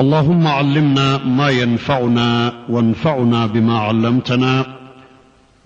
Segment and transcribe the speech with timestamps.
[0.00, 4.78] اللهم علمنا ما ينفعنا وانفعنا بما علمتنا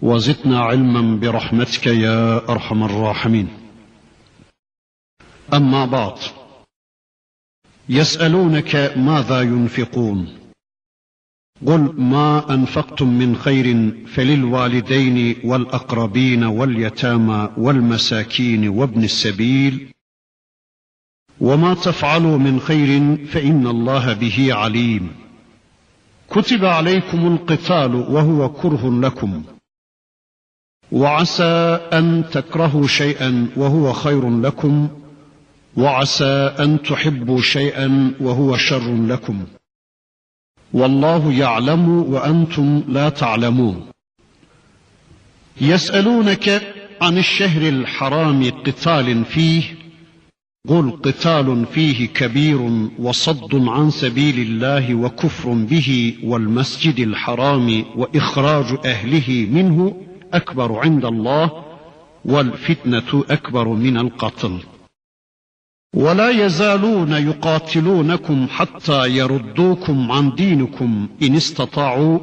[0.02, 3.48] وزدنا علما برحمتك يا أرحم الراحمين.
[5.54, 6.18] أما بعد
[7.88, 10.28] يسألونك ماذا ينفقون؟
[11.66, 19.95] قل ما أنفقتم من خير فللوالدين والأقربين واليتامى والمساكين وابن السبيل
[21.40, 25.08] وما تفعلوا من خير فإن الله به عليم.
[26.30, 29.42] كتب عليكم القتال وهو كره لكم.
[30.92, 34.88] وعسى أن تكرهوا شيئا وهو خير لكم.
[35.76, 39.44] وعسى أن تحبوا شيئا وهو شر لكم.
[40.72, 43.86] والله يعلم وأنتم لا تعلمون.
[45.60, 46.62] يسألونك
[47.00, 49.85] عن الشهر الحرام قتال فيه
[50.68, 59.96] قل قتال فيه كبير وصد عن سبيل الله وكفر به والمسجد الحرام وإخراج أهله منه
[60.32, 61.64] أكبر عند الله
[62.24, 64.58] والفتنة أكبر من القتل.
[65.94, 72.18] ولا يزالون يقاتلونكم حتى يردوكم عن دينكم إن استطاعوا.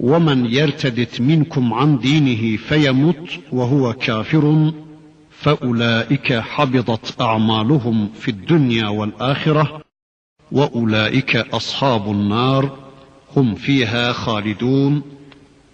[0.00, 4.72] ومن يرتدت منكم عن دينه فيمت وهو كافر.
[5.37, 9.81] فاولئك حبطت اعمالهم في الدنيا والاخره
[10.51, 12.77] واولئك اصحاب النار
[13.35, 15.01] هم فيها خالدون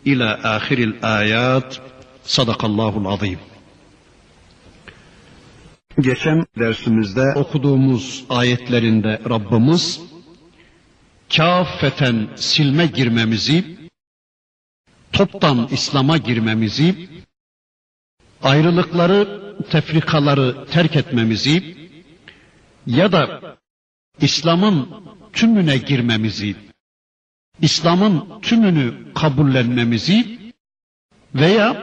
[0.08, 1.76] الى اخر الايات
[2.24, 3.38] صدق الله العظيم
[6.02, 10.02] Geçen dersimizde okuduğumuz ayetlerinde Rabbimiz
[11.30, 13.64] kâffeten silme girmemizi,
[15.12, 17.10] toptan İslam'a girmemizi,
[18.45, 21.77] ayrılıkları, tefrikaları terk etmemizi
[22.87, 23.41] ya da
[24.21, 24.89] İslam'ın
[25.33, 26.57] tümüne girmemizi,
[27.61, 30.39] İslam'ın tümünü kabullenmemizi
[31.35, 31.83] veya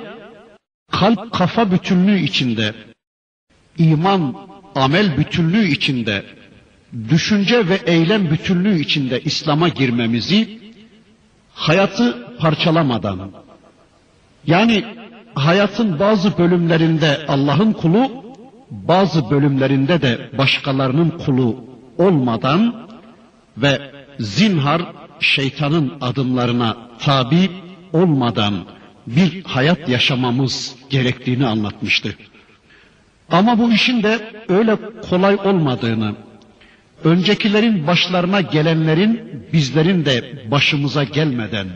[0.92, 2.76] kalp kafa bütünlüğü içinde,
[3.78, 4.36] iman
[4.76, 6.26] amel bütünlüğü içinde,
[7.10, 10.60] düşünce ve eylem bütünlüğü içinde İslam'a girmemizi
[11.54, 13.32] hayatı parçalamadan
[14.48, 15.01] yani
[15.36, 18.12] hayatın bazı bölümlerinde Allah'ın kulu,
[18.72, 21.66] bazı bölümlerinde de başkalarının kulu
[21.98, 22.88] olmadan
[23.58, 23.82] ve
[24.20, 24.82] zinhar
[25.20, 27.52] şeytanın adımlarına tabi
[27.94, 28.54] olmadan
[29.08, 32.16] bir hayat yaşamamız gerektiğini anlatmıştı.
[33.30, 34.20] Ama bu işin de
[34.50, 34.78] öyle
[35.10, 36.16] kolay olmadığını,
[37.04, 41.68] öncekilerin başlarına gelenlerin bizlerin de başımıza gelmeden,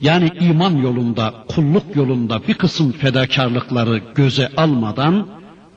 [0.00, 5.28] yani iman yolunda, kulluk yolunda bir kısım fedakarlıkları göze almadan,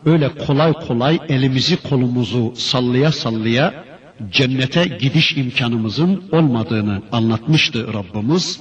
[0.05, 3.83] öyle kolay kolay elimizi kolumuzu sallaya sallaya
[4.31, 8.59] cennete gidiş imkanımızın olmadığını anlatmıştı Rabbimiz.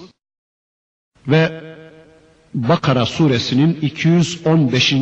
[1.29, 1.69] Ve
[2.55, 4.95] Bakara suresinin 215.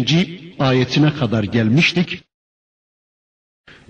[0.59, 2.23] ayetine kadar gelmiştik.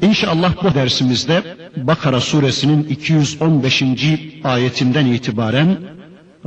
[0.03, 3.83] İnşallah bu dersimizde Bakara suresinin 215.
[4.45, 5.96] ayetinden itibaren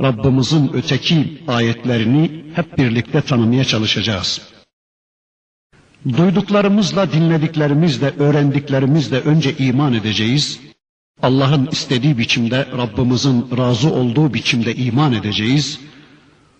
[0.02, 4.40] Rabbimizin öteki ayetlerini hep birlikte tanımaya çalışacağız.
[6.08, 10.60] Duyduklarımızla, dinlediklerimizle, öğrendiklerimizle önce iman edeceğiz.
[11.22, 15.80] Allah'ın istediği biçimde, Rabbimizin razı olduğu biçimde iman edeceğiz.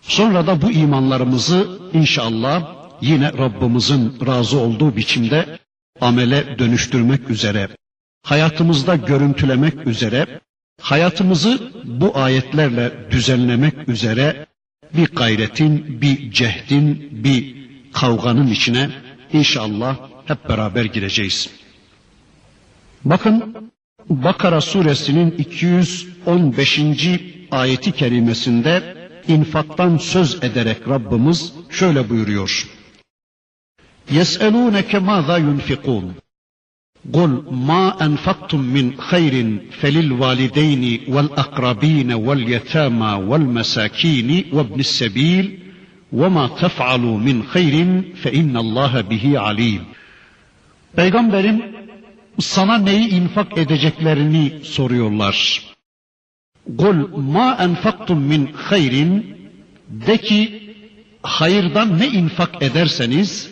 [0.01, 5.59] Sonra da bu imanlarımızı inşallah yine Rabbimizin razı olduğu biçimde
[6.01, 7.69] amele dönüştürmek üzere,
[8.23, 10.41] hayatımızda görüntülemek üzere,
[10.82, 14.46] hayatımızı bu ayetlerle düzenlemek üzere
[14.94, 17.56] bir gayretin, bir cehdin, bir
[17.94, 18.90] kavganın içine
[19.34, 21.50] inşallah hep beraber gireceğiz.
[23.06, 23.56] Bakın
[24.10, 26.80] Bakara suresinin 215.
[27.52, 28.96] ayeti kerimesinde
[29.28, 32.68] infaktan söz ederek Rabbimiz şöyle buyuruyor.
[34.12, 36.12] يَسْأَلُونَكَ مَاذَا يُنْفِقُونَ
[37.14, 45.60] قُلْ مَا أَنْفَقْتُم مِّنْ خَيْرٍ فَلِلْوَالِدَيْنِ وَالْأَقْرَبِينَ وَالْيَتَامَى وَالْمَسَاكِينِ وَابْنِ السَّبِيلِ
[46.14, 49.82] وَمَا تَفْعَلُوا مِنْ خَيْرٍ فَإِنَّ اللّٰهَ بِهِ عَلِيمٌ
[50.96, 51.62] Peygamberim
[52.40, 55.62] sana neyi infak edeceklerini soruyorlar.
[56.78, 59.38] Kul ma enfaktum min hayrin
[60.08, 60.72] de ki
[61.24, 63.49] hayırdan ne infak ederseniz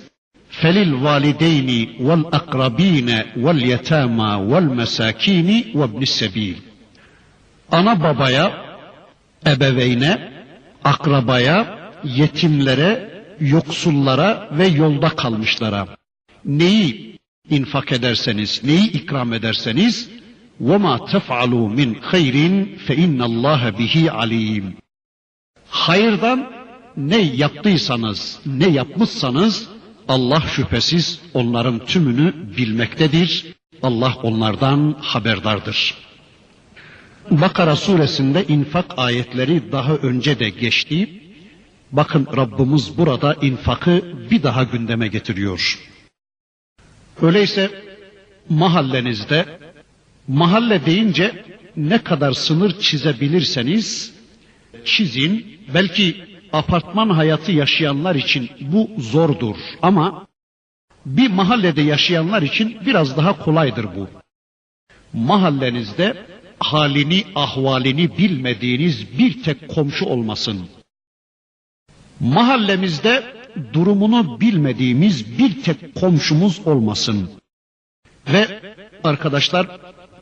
[0.63, 6.57] felil valideyni vel akrabine vel yetama vel mesakini ve ibnis sebil.
[7.71, 8.45] Ana babaya,
[9.53, 10.11] ebeveyne,
[10.83, 11.57] akrabaya,
[12.19, 12.91] yetimlere,
[13.39, 15.87] yoksullara ve yolda kalmışlara
[16.45, 17.17] neyi
[17.49, 19.95] infak ederseniz, neyi ikram ederseniz
[20.69, 22.35] وَمَا تَفْعَلُوا مِنْ خَيْرٍ
[22.85, 24.65] فَاِنَّ اللّٰهَ بِهِ عَلِيمٌ
[25.69, 26.39] Hayırdan
[26.97, 29.69] ne yaptıysanız, ne yapmışsanız
[30.08, 33.46] Allah şüphesiz onların tümünü bilmektedir.
[33.82, 35.94] Allah onlardan haberdardır.
[37.30, 41.22] Bakara suresinde infak ayetleri daha önce de geçti.
[41.92, 45.78] Bakın Rabbimiz burada infakı bir daha gündeme getiriyor.
[47.22, 47.70] Öyleyse
[48.48, 49.58] mahallenizde
[50.28, 51.44] mahalle deyince
[51.76, 54.14] ne kadar sınır çizebilirseniz
[54.84, 55.58] çizin.
[55.74, 60.26] Belki apartman hayatı yaşayanlar için bu zordur ama
[61.06, 64.08] bir mahallede yaşayanlar için biraz daha kolaydır bu.
[65.12, 66.26] Mahallenizde
[66.60, 70.68] halini, ahvalini bilmediğiniz bir tek komşu olmasın.
[72.20, 73.24] Mahallemizde
[73.72, 77.30] durumunu bilmediğimiz bir tek komşumuz olmasın.
[78.28, 78.60] Ve
[79.04, 79.78] arkadaşlar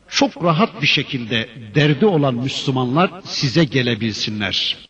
[0.09, 4.86] çok rahat bir şekilde derdi olan Müslümanlar size gelebilsinler.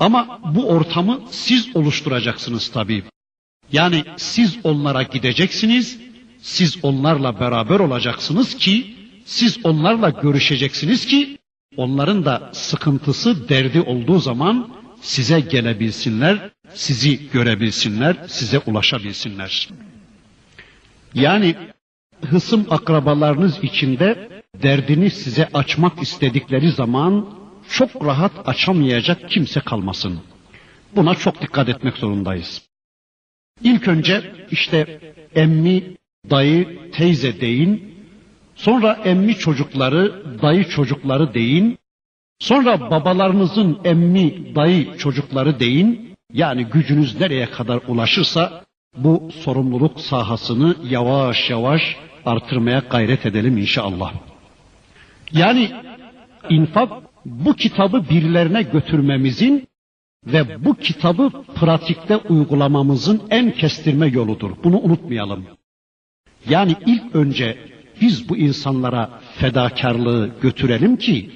[0.00, 3.02] Ama bu ortamı siz oluşturacaksınız tabii.
[3.72, 5.98] Yani siz onlara gideceksiniz,
[6.42, 8.94] siz onlarla beraber olacaksınız ki,
[9.24, 11.38] siz onlarla görüşeceksiniz ki,
[11.76, 14.68] onların da sıkıntısı, derdi olduğu zaman
[15.00, 19.68] size gelebilsinler, sizi görebilsinler, size ulaşabilsinler.
[21.14, 21.56] Yani
[22.30, 24.28] hısım akrabalarınız içinde
[24.62, 30.20] derdini size açmak istedikleri zaman çok rahat açamayacak kimse kalmasın.
[30.96, 32.62] Buna çok dikkat etmek zorundayız.
[33.62, 35.00] İlk önce işte
[35.34, 35.96] emmi,
[36.30, 37.94] dayı, teyze deyin.
[38.54, 41.78] Sonra emmi çocukları, dayı çocukları deyin.
[42.38, 46.14] Sonra babalarınızın emmi, dayı çocukları deyin.
[46.32, 48.64] Yani gücünüz nereye kadar ulaşırsa
[48.96, 54.12] bu sorumluluk sahasını yavaş yavaş artırmaya gayret edelim inşallah.
[55.32, 55.70] Yani
[56.50, 56.92] infak
[57.24, 59.68] bu kitabı birilerine götürmemizin
[60.26, 64.50] ve bu kitabı pratikte uygulamamızın en kestirme yoludur.
[64.64, 65.44] Bunu unutmayalım.
[66.48, 67.58] Yani ilk önce
[68.00, 71.30] biz bu insanlara fedakarlığı götürelim ki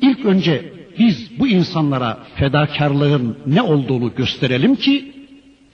[0.00, 5.12] ilk önce biz bu insanlara fedakarlığın ne olduğunu gösterelim ki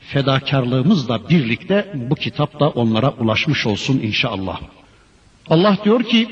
[0.01, 4.61] fedakarlığımızla birlikte bu kitap da onlara ulaşmış olsun inşallah.
[5.49, 6.29] Allah diyor ki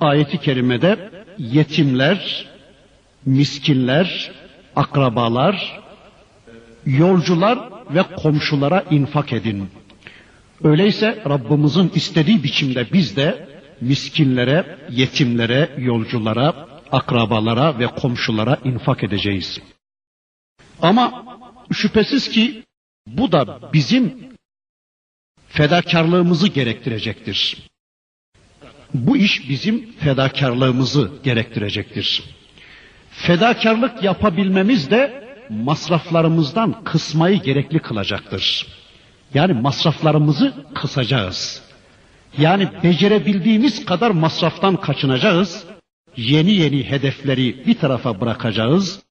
[0.00, 2.46] ayeti kerimede yetimler,
[3.26, 4.32] miskinler,
[4.76, 5.80] akrabalar,
[6.86, 7.58] yolcular
[7.90, 9.68] ve komşulara infak edin.
[10.64, 13.48] Öyleyse Rabbimizin istediği biçimde biz de
[13.80, 19.60] miskinlere, yetimlere, yolculara, akrabalara ve komşulara infak edeceğiz.
[20.82, 21.24] Ama
[21.72, 22.64] şüphesiz ki
[23.06, 24.28] bu da bizim
[25.48, 27.68] fedakarlığımızı gerektirecektir.
[28.94, 32.37] Bu iş bizim fedakarlığımızı gerektirecektir.
[33.18, 38.66] Fedakarlık yapabilmemiz de masraflarımızdan kısmayı gerekli kılacaktır.
[39.34, 41.62] Yani masraflarımızı kısacağız.
[42.38, 45.64] Yani becerebildiğimiz kadar masraftan kaçınacağız.
[46.16, 49.02] Yeni yeni hedefleri bir tarafa bırakacağız.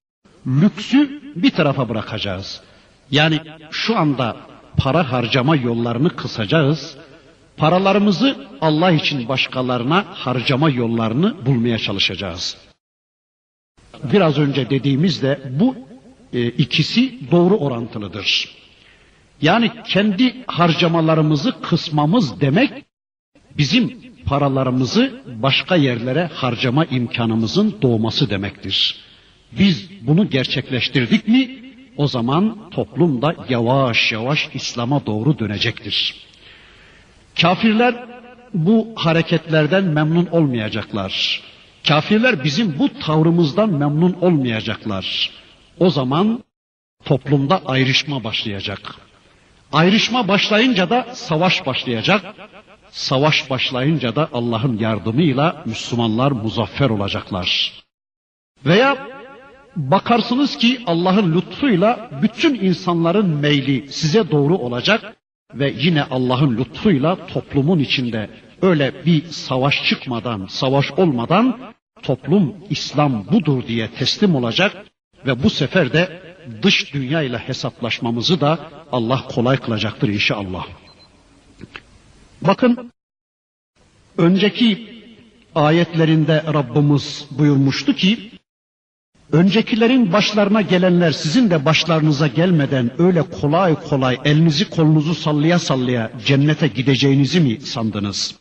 [0.48, 2.62] Lüksü bir tarafa bırakacağız.
[3.12, 3.39] Yani
[3.72, 4.36] şu anda
[4.77, 6.98] para harcama yollarını kısacağız.
[7.58, 12.66] Paralarımızı Allah için başkalarına harcama yollarını bulmaya çalışacağız.
[14.13, 15.75] Biraz önce dediğimizde bu
[16.34, 18.56] e, ikisi doğru orantılıdır.
[19.42, 22.72] Yani kendi harcamalarımızı kısmamız demek
[23.58, 28.96] bizim paralarımızı başka yerlere harcama imkanımızın doğması demektir.
[29.51, 31.60] Biz bunu gerçekleştirdik mi
[31.98, 36.16] o zaman toplum da yavaş yavaş İslam'a doğru dönecektir.
[37.42, 37.96] Kafirler
[38.54, 41.42] bu hareketlerden memnun olmayacaklar.
[41.88, 45.32] Kafirler bizim bu tavrımızdan memnun olmayacaklar.
[45.79, 46.44] O zaman
[47.06, 48.96] toplumda ayrışma başlayacak.
[49.74, 52.36] Ayrışma başlayınca da savaş başlayacak.
[52.89, 57.74] Savaş başlayınca da Allah'ın yardımıyla Müslümanlar muzaffer olacaklar.
[58.65, 59.08] Veya
[59.75, 65.17] bakarsınız ki Allah'ın lütfuyla bütün insanların meyli size doğru olacak
[65.53, 68.29] ve yine Allah'ın lütfuyla toplumun içinde
[68.62, 74.86] öyle bir savaş çıkmadan, savaş olmadan toplum İslam budur diye teslim olacak
[75.25, 76.22] ve bu sefer de
[76.62, 78.60] dış dünya ile hesaplaşmamızı da
[78.92, 80.68] Allah kolay kılacaktır inşallah.
[82.42, 82.92] Bakın
[84.18, 84.98] önceki
[85.56, 88.32] ayetlerinde Rabbimiz buyurmuştu ki
[89.32, 96.68] öncekilerin başlarına gelenler sizin de başlarınıza gelmeden öyle kolay kolay elinizi kolunuzu sallaya sallaya cennete
[96.68, 98.36] gideceğinizi mi sandınız?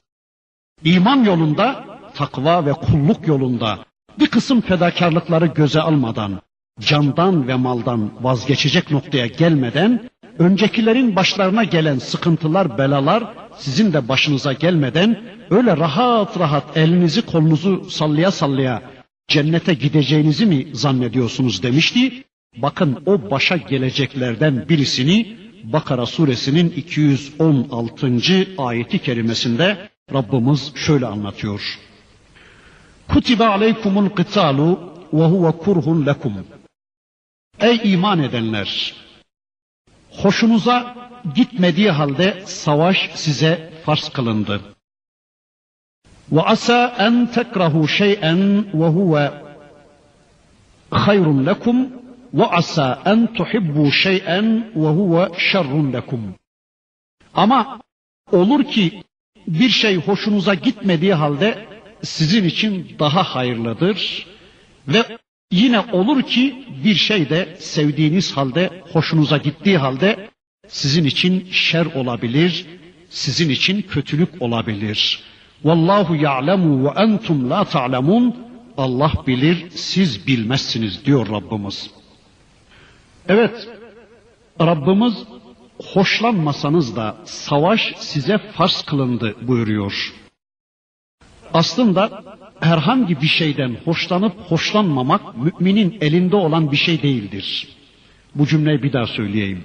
[0.85, 3.79] İman yolunda, takva ve kulluk yolunda
[4.19, 6.41] bir kısım fedakarlıkları göze almadan,
[6.81, 13.25] candan ve maldan vazgeçecek noktaya gelmeden, öncekilerin başlarına gelen sıkıntılar, belalar
[13.59, 18.83] sizin de başınıza gelmeden öyle rahat rahat elinizi kolunuzu sallaya sallaya
[19.29, 22.25] cennete gideceğinizi mi zannediyorsunuz demişti.
[22.57, 28.13] Bakın o başa geleceklerden birisini Bakara suresinin 216.
[28.59, 31.79] ayeti kerimesinde Rabbimiz şöyle anlatıyor.
[33.09, 36.47] Kutibe aleykumul kıtalu ve huve kurhun lekum.
[37.61, 38.95] Ey iman edenler!
[40.11, 40.97] Hoşunuza
[41.35, 44.61] gitmediği halde savaş size farz kılındı.
[46.33, 49.33] Ve asa en tekrahu şey'en ve huve
[50.91, 51.93] hayrun lekum
[52.35, 56.35] ve asa en tuhibbu şey'en ve huve şerrun lekum.
[57.35, 57.81] Ama
[58.33, 59.03] olur ki
[59.47, 64.26] bir şey hoşunuza gitmediği halde sizin için daha hayırlıdır
[64.88, 65.19] ve
[65.50, 70.29] yine olur ki bir şey de sevdiğiniz halde hoşunuza gittiği halde
[70.69, 72.67] sizin için şer olabilir,
[73.11, 75.21] sizin için kötülük olabilir.
[75.65, 78.37] Vallahu ya'lemu ve entum la ta'lemun.
[78.76, 81.91] Allah bilir, siz bilmezsiniz diyor Rabbimiz.
[83.29, 83.69] Evet,
[84.61, 85.15] Rabbimiz
[85.93, 90.15] hoşlanmasanız da savaş size farz kılındı buyuruyor.
[91.57, 92.25] Aslında
[92.61, 97.69] herhangi bir şeyden hoşlanıp hoşlanmamak müminin elinde olan bir şey değildir.
[98.35, 99.65] Bu cümleyi bir daha söyleyeyim.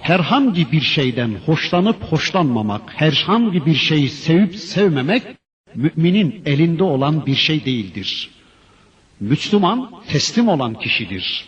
[0.00, 5.22] Herhangi bir şeyden hoşlanıp hoşlanmamak, herhangi bir şeyi sevip sevmemek
[5.74, 8.30] müminin elinde olan bir şey değildir.
[9.20, 11.46] Müslüman teslim olan kişidir.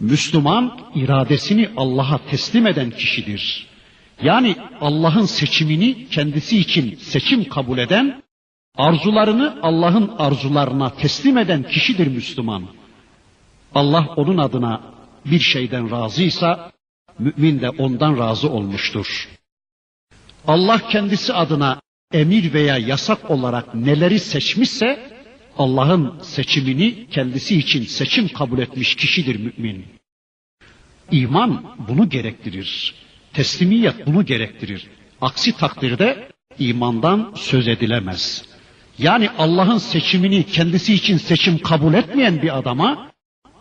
[0.00, 3.66] Müslüman iradesini Allah'a teslim eden kişidir.
[4.22, 8.23] Yani Allah'ın seçimini kendisi için seçim kabul eden,
[8.76, 12.64] arzularını Allah'ın arzularına teslim eden kişidir Müslüman.
[13.74, 14.80] Allah onun adına
[15.24, 16.72] bir şeyden razıysa
[17.18, 19.28] mümin de ondan razı olmuştur.
[20.46, 21.80] Allah kendisi adına
[22.12, 25.14] emir veya yasak olarak neleri seçmişse
[25.58, 29.84] Allah'ın seçimini kendisi için seçim kabul etmiş kişidir mümin.
[31.10, 32.94] İman bunu gerektirir.
[33.32, 34.86] Teslimiyet bunu gerektirir.
[35.20, 36.28] Aksi takdirde
[36.58, 38.53] imandan söz edilemez.
[38.98, 43.10] Yani Allah'ın seçimini kendisi için seçim kabul etmeyen bir adama,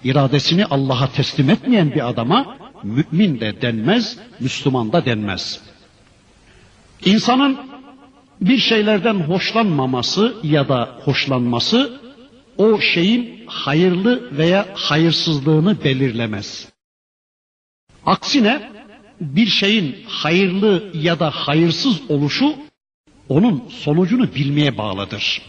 [0.04, 5.62] iradesini Allah'a teslim etmeyen bir adama mümin de denmez, Müslüman da denmez.
[7.06, 7.58] İnsanın
[8.42, 12.02] bir şeylerden hoşlanmaması ya da hoşlanması
[12.58, 16.68] o şeyin hayırlı veya hayırsızlığını belirlemez.
[18.06, 18.72] Aksine
[19.22, 22.56] bir şeyin hayırlı ya da hayırsız oluşu
[23.30, 25.42] onun sonucunu bilmeye bağlıdır.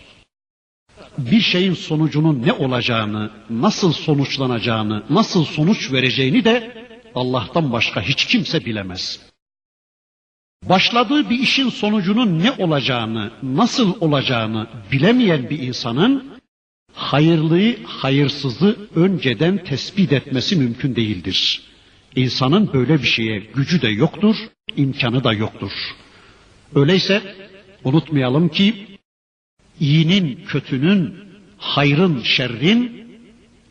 [1.18, 8.64] Bir şeyin sonucunun ne olacağını, nasıl sonuçlanacağını, nasıl sonuç vereceğini de Allah'tan başka hiç kimse
[8.64, 9.20] bilemez.
[10.68, 16.34] Başladığı bir işin sonucunun ne olacağını, nasıl olacağını bilemeyen bir insanın
[16.92, 21.62] hayırlıyı, hayırsızı önceden tespit etmesi mümkün değildir.
[22.16, 24.36] İnsanın böyle bir şeye gücü de yoktur,
[24.76, 25.72] imkanı da yoktur.
[26.74, 27.22] Öyleyse
[27.84, 28.86] unutmayalım ki
[29.80, 31.14] iyinin, kötünün,
[31.58, 33.04] hayrın, şerrin,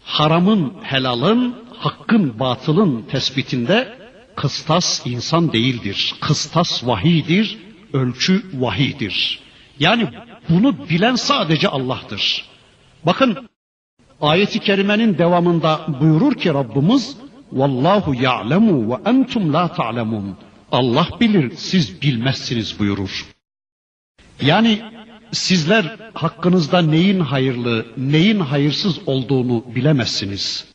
[0.04, 3.98] haramın, helalın, hakkın, batılın tespitinde
[4.36, 6.16] kıstas insan değildir.
[6.22, 7.58] Kıstas vahidir,
[7.94, 9.40] ölçü vahidir.
[9.80, 10.08] Yani
[10.50, 12.46] bunu bilen sadece Allah'tır.
[13.06, 13.50] Bakın
[14.22, 17.18] ayeti kerimenin devamında buyurur ki Rabbimiz
[17.52, 20.38] Vallahu ya'lemu ve entum la ta'lemun.
[20.72, 23.33] Allah bilir, siz bilmezsiniz buyurur.
[24.46, 24.82] Yani
[25.32, 30.66] sizler hakkınızda neyin hayırlı, neyin hayırsız olduğunu bilemezsiniz.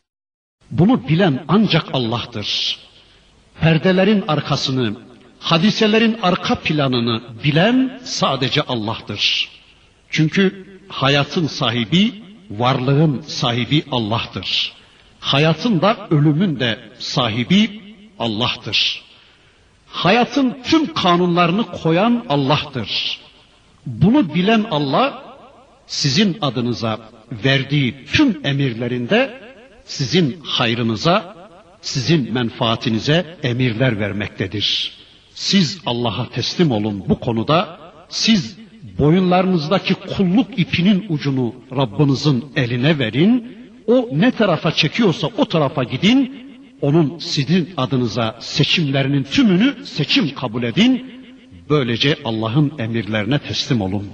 [0.70, 2.78] Bunu bilen ancak Allah'tır.
[3.60, 4.96] Perdelerin arkasını,
[5.40, 9.48] hadiselerin arka planını bilen sadece Allah'tır.
[10.10, 14.72] Çünkü hayatın sahibi, varlığın sahibi Allah'tır.
[15.20, 17.80] Hayatın da ölümün de sahibi
[18.18, 19.02] Allah'tır.
[19.86, 23.20] Hayatın tüm kanunlarını koyan Allah'tır.
[23.88, 25.22] Bunu bilen Allah
[25.86, 26.98] sizin adınıza
[27.44, 29.40] verdiği tüm emirlerinde
[29.84, 31.36] sizin hayrınıza,
[31.80, 34.92] sizin menfaatinize emirler vermektedir.
[35.34, 37.78] Siz Allah'a teslim olun bu konuda.
[38.08, 38.58] Siz
[38.98, 43.58] boyunlarınızdaki kulluk ipinin ucunu Rabbinizin eline verin.
[43.86, 46.48] O ne tarafa çekiyorsa o tarafa gidin.
[46.80, 51.17] Onun sizin adınıza seçimlerinin tümünü seçim kabul edin.
[51.70, 54.12] Böylece Allah'ın emirlerine teslim olun.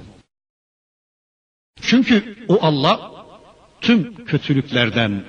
[1.81, 3.11] Çünkü o Allah
[3.81, 5.25] tüm kötülüklerden,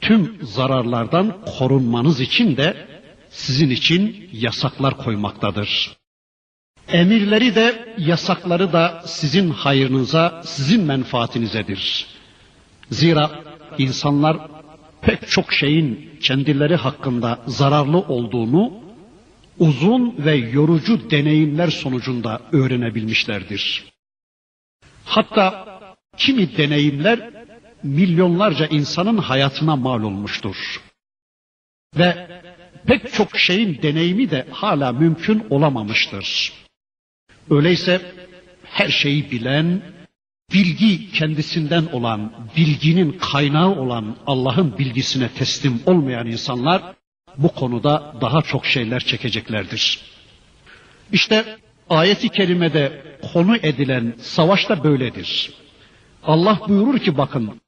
[0.00, 2.88] tüm zararlardan korunmanız için de
[3.30, 5.96] sizin için yasaklar koymaktadır.
[6.88, 12.06] Emirleri de yasakları da sizin hayırınıza, sizin menfaatinizedir.
[12.90, 13.30] Zira
[13.78, 14.38] insanlar
[15.00, 18.81] pek çok şeyin kendileri hakkında zararlı olduğunu
[19.58, 23.84] uzun ve yorucu deneyimler sonucunda öğrenebilmişlerdir.
[25.04, 25.78] Hatta
[26.16, 27.30] kimi deneyimler
[27.82, 30.82] milyonlarca insanın hayatına mal olmuştur.
[31.96, 32.42] Ve
[32.86, 36.52] pek çok şeyin deneyimi de hala mümkün olamamıştır.
[37.50, 38.00] Öyleyse
[38.64, 39.82] her şeyi bilen,
[40.52, 46.94] bilgi kendisinden olan, bilginin kaynağı olan Allah'ın bilgisine teslim olmayan insanlar
[47.38, 50.00] bu konuda daha çok şeyler çekeceklerdir.
[51.12, 51.56] İşte
[51.90, 55.52] ayeti kerimede konu edilen savaşta böyledir.
[56.24, 57.60] Allah buyurur ki bakın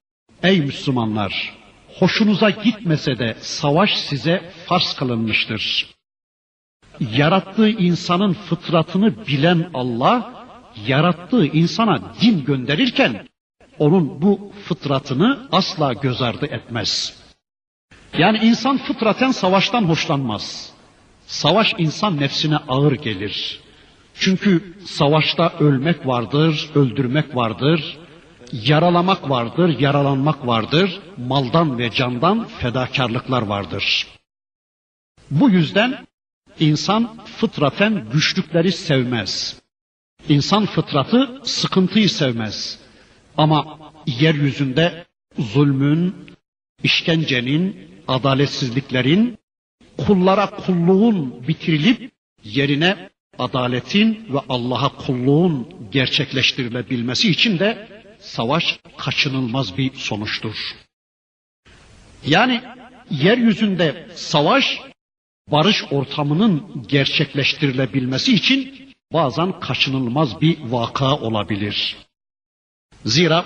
[0.42, 1.54] ey Müslümanlar
[1.98, 5.94] hoşunuza gitmese de savaş size farz kılınmıştır.
[7.00, 10.46] Yarattığı insanın fıtratını bilen Allah
[10.86, 13.28] yarattığı insana din gönderirken
[13.78, 17.23] onun bu fıtratını asla göz ardı etmez.
[18.18, 20.72] Yani insan fıtraten savaştan hoşlanmaz.
[21.26, 23.60] Savaş insan nefsine ağır gelir.
[24.14, 27.98] Çünkü savaşta ölmek vardır, öldürmek vardır,
[28.52, 34.06] yaralamak vardır, yaralanmak vardır, maldan ve candan fedakarlıklar vardır.
[35.30, 36.06] Bu yüzden
[36.60, 39.60] insan fıtraten güçlükleri sevmez.
[40.28, 42.78] İnsan fıtratı sıkıntıyı sevmez.
[43.36, 45.04] Ama yeryüzünde
[45.38, 46.14] zulmün,
[46.82, 49.38] işkencenin, adaletsizliklerin,
[49.98, 52.12] kullara kulluğun bitirilip
[52.44, 57.88] yerine adaletin ve Allah'a kulluğun gerçekleştirilebilmesi için de
[58.20, 60.56] savaş kaçınılmaz bir sonuçtur.
[62.26, 62.62] Yani
[63.10, 64.80] yeryüzünde savaş
[65.50, 71.96] barış ortamının gerçekleştirilebilmesi için bazen kaçınılmaz bir vaka olabilir.
[73.04, 73.44] Zira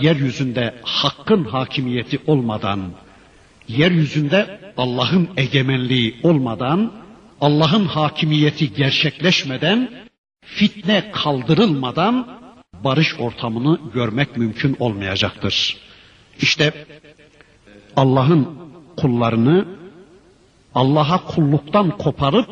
[0.00, 2.92] yeryüzünde hakkın hakimiyeti olmadan,
[3.68, 6.92] yeryüzünde Allah'ın egemenliği olmadan,
[7.40, 9.90] Allah'ın hakimiyeti gerçekleşmeden,
[10.40, 12.38] fitne kaldırılmadan
[12.84, 15.76] barış ortamını görmek mümkün olmayacaktır.
[16.40, 16.86] İşte
[17.96, 18.48] Allah'ın
[18.96, 19.66] kullarını
[20.74, 22.48] Allah'a kulluktan koparıp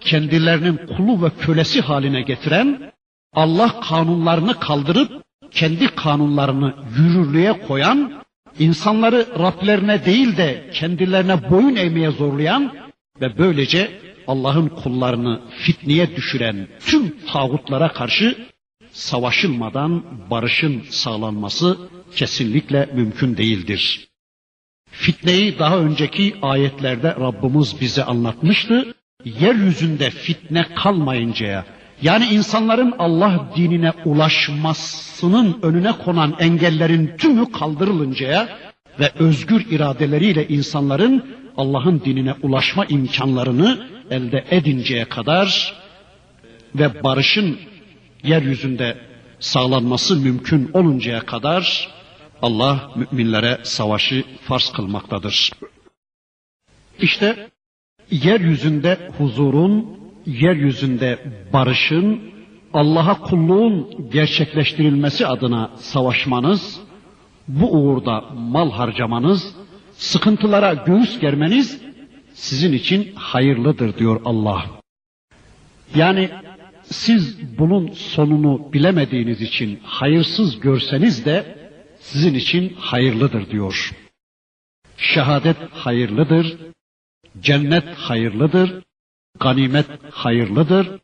[0.00, 2.92] kendilerinin kulu ve kölesi haline getiren,
[3.32, 8.22] Allah kanunlarını kaldırıp kendi kanunlarını yürürlüğe koyan,
[8.60, 12.74] insanları Rablerine değil de kendilerine boyun eğmeye zorlayan
[13.20, 13.90] ve böylece
[14.26, 18.48] Allah'ın kullarını fitneye düşüren tüm tağutlara karşı
[18.92, 21.78] savaşılmadan barışın sağlanması
[22.16, 24.08] kesinlikle mümkün değildir.
[24.90, 28.94] Fitneyi daha önceki ayetlerde Rabbimiz bize anlatmıştı.
[29.24, 31.66] Yeryüzünde fitne kalmayıncaya,
[32.02, 38.48] yani insanların Allah dinine ulaşmasının önüne konan engellerin tümü kaldırılıncaya
[39.00, 41.24] ve özgür iradeleriyle insanların
[41.56, 45.74] Allah'ın dinine ulaşma imkanlarını elde edinceye kadar
[46.74, 47.58] ve barışın
[48.24, 48.96] yeryüzünde
[49.40, 51.88] sağlanması mümkün oluncaya kadar
[52.42, 55.50] Allah müminlere savaşı farz kılmaktadır.
[57.00, 57.50] İşte
[58.10, 61.18] yeryüzünde huzurun, yeryüzünde
[61.52, 62.20] barışın,
[62.74, 66.80] Allah'a kulluğun gerçekleştirilmesi adına savaşmanız,
[67.48, 69.54] bu uğurda mal harcamanız,
[69.92, 71.82] sıkıntılara göğüs germeniz
[72.34, 74.66] sizin için hayırlıdır diyor Allah.
[75.94, 76.30] Yani
[76.82, 81.58] siz bunun sonunu bilemediğiniz için hayırsız görseniz de
[82.00, 83.92] sizin için hayırlıdır diyor.
[84.96, 86.56] Şehadet hayırlıdır,
[87.40, 88.82] cennet hayırlıdır,
[89.38, 91.00] ganimet hayırlıdır,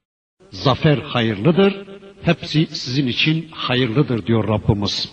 [0.51, 1.87] zafer hayırlıdır.
[2.23, 5.12] Hepsi sizin için hayırlıdır diyor Rabbimiz.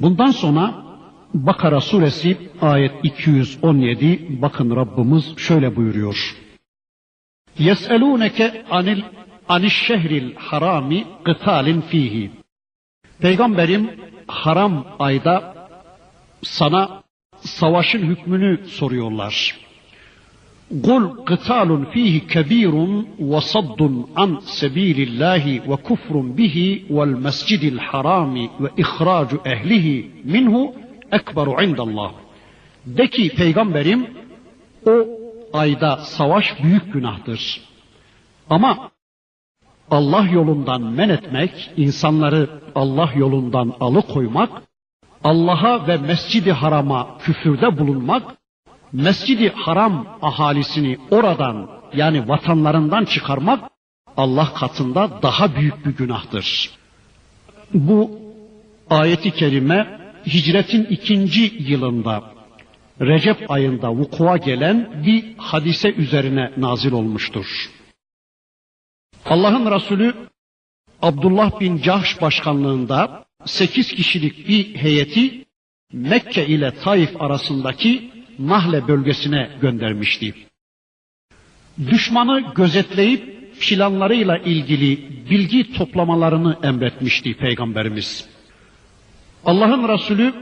[0.00, 0.86] Bundan sonra
[1.34, 6.36] Bakara suresi ayet 217 bakın Rabbimiz şöyle buyuruyor.
[7.58, 9.02] Yes'elûneke anil
[9.48, 12.30] aniş şehril harami kıtalin fihi.
[13.20, 13.90] Peygamberim
[14.26, 15.54] haram ayda
[16.42, 17.02] sana
[17.40, 19.65] savaşın hükmünü soruyorlar.
[21.92, 30.10] Fihi kebirun ve saddun an sebilillahi ve kufrun bihi vel mescidil harami ve ihracu ehlihi
[30.24, 30.74] minhu
[31.12, 32.12] ekberu indallah.
[32.86, 34.06] De ki peygamberim
[34.86, 35.06] o
[35.52, 37.60] ayda savaş büyük günahtır.
[38.50, 38.90] Ama
[39.90, 44.62] Allah yolundan men etmek, insanları Allah yolundan alıkoymak,
[45.24, 48.22] Allah'a ve Mescidi Haram'a küfürde bulunmak,
[49.04, 53.70] Mescidi Haram ahalisini oradan yani vatanlarından çıkarmak
[54.16, 56.70] Allah katında daha büyük bir günahtır.
[57.74, 58.20] Bu
[58.90, 62.24] ayeti kerime hicretin ikinci yılında
[63.00, 67.70] Recep ayında vukua gelen bir hadise üzerine nazil olmuştur.
[69.24, 70.14] Allah'ın Resulü
[71.02, 75.44] Abdullah bin Cahş başkanlığında sekiz kişilik bir heyeti
[75.92, 80.34] Mekke ile Taif arasındaki Nahle bölgesine göndermişti.
[81.90, 88.28] Düşmanı gözetleyip planlarıyla ilgili bilgi toplamalarını emretmişti Peygamberimiz.
[89.44, 90.34] Allah'ın Resulü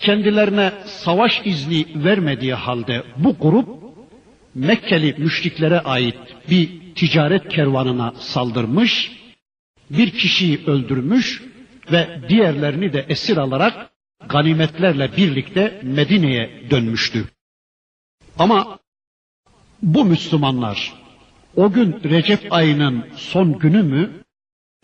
[0.00, 3.78] kendilerine savaş izni vermediği halde bu grup
[4.54, 6.16] Mekkeli müşriklere ait
[6.50, 9.12] bir ticaret kervanına saldırmış,
[9.90, 11.42] bir kişiyi öldürmüş
[11.92, 13.90] ve diğerlerini de esir alarak
[14.28, 17.24] ganimetlerle birlikte Medine'ye dönmüştü.
[18.38, 18.78] Ama
[19.82, 20.94] bu Müslümanlar
[21.56, 24.10] o gün Recep ayının son günü mü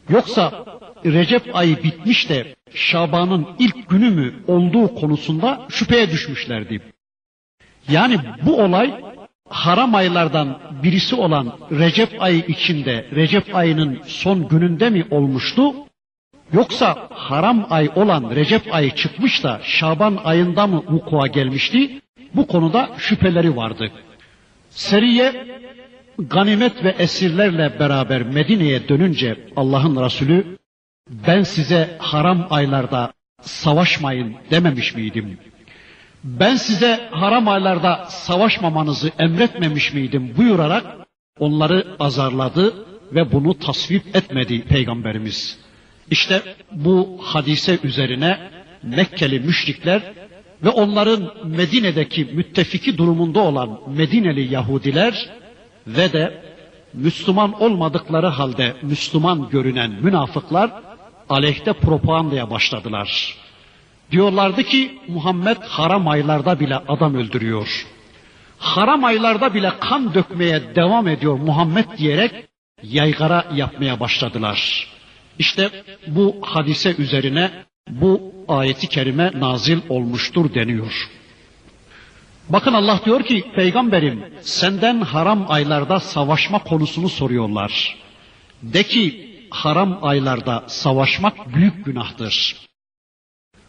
[0.09, 0.65] yoksa
[1.05, 6.81] Recep ayı bitmiş de Şaban'ın ilk günü mü olduğu konusunda şüpheye düşmüşlerdi.
[7.89, 9.01] Yani bu olay
[9.49, 15.75] haram aylardan birisi olan Recep ayı içinde Recep ayının son gününde mi olmuştu?
[16.55, 22.01] Yoksa haram ay olan Recep ayı çıkmış da Şaban ayında mı vukua gelmişti?
[22.35, 23.91] Bu konuda şüpheleri vardı.
[24.71, 25.47] Seriye
[26.19, 30.59] ganimet ve esirlerle beraber Medine'ye dönünce Allah'ın Resulü
[31.11, 35.39] ben size haram aylarda savaşmayın dememiş miydim?
[36.25, 40.85] Ben size haram aylarda savaşmamanızı emretmemiş miydim buyurarak
[41.39, 45.64] onları azarladı ve bunu tasvip etmedi Peygamberimiz.
[46.11, 48.39] İşte bu hadise üzerine
[48.83, 50.03] Mekkeli müşrikler
[50.63, 55.31] ve onların Medine'deki müttefiki durumunda olan Medineli Yahudiler
[55.87, 56.43] ve de
[56.95, 60.71] Müslüman olmadıkları halde Müslüman görünen münafıklar
[61.29, 63.37] aleyhte propagandaya başladılar.
[64.11, 67.87] Diyorlardı ki Muhammed haram aylarda bile adam öldürüyor.
[68.59, 72.33] Haram aylarda bile kan dökmeye devam ediyor Muhammed diyerek
[72.83, 74.89] yaygara yapmaya başladılar.
[75.39, 75.71] İşte
[76.07, 77.51] bu hadise üzerine
[77.91, 81.09] bu ayeti kerime nazil olmuştur deniyor.
[82.49, 87.97] Bakın Allah diyor ki peygamberim senden haram aylarda savaşma konusunu soruyorlar.
[88.63, 92.57] De ki haram aylarda savaşmak büyük günahtır.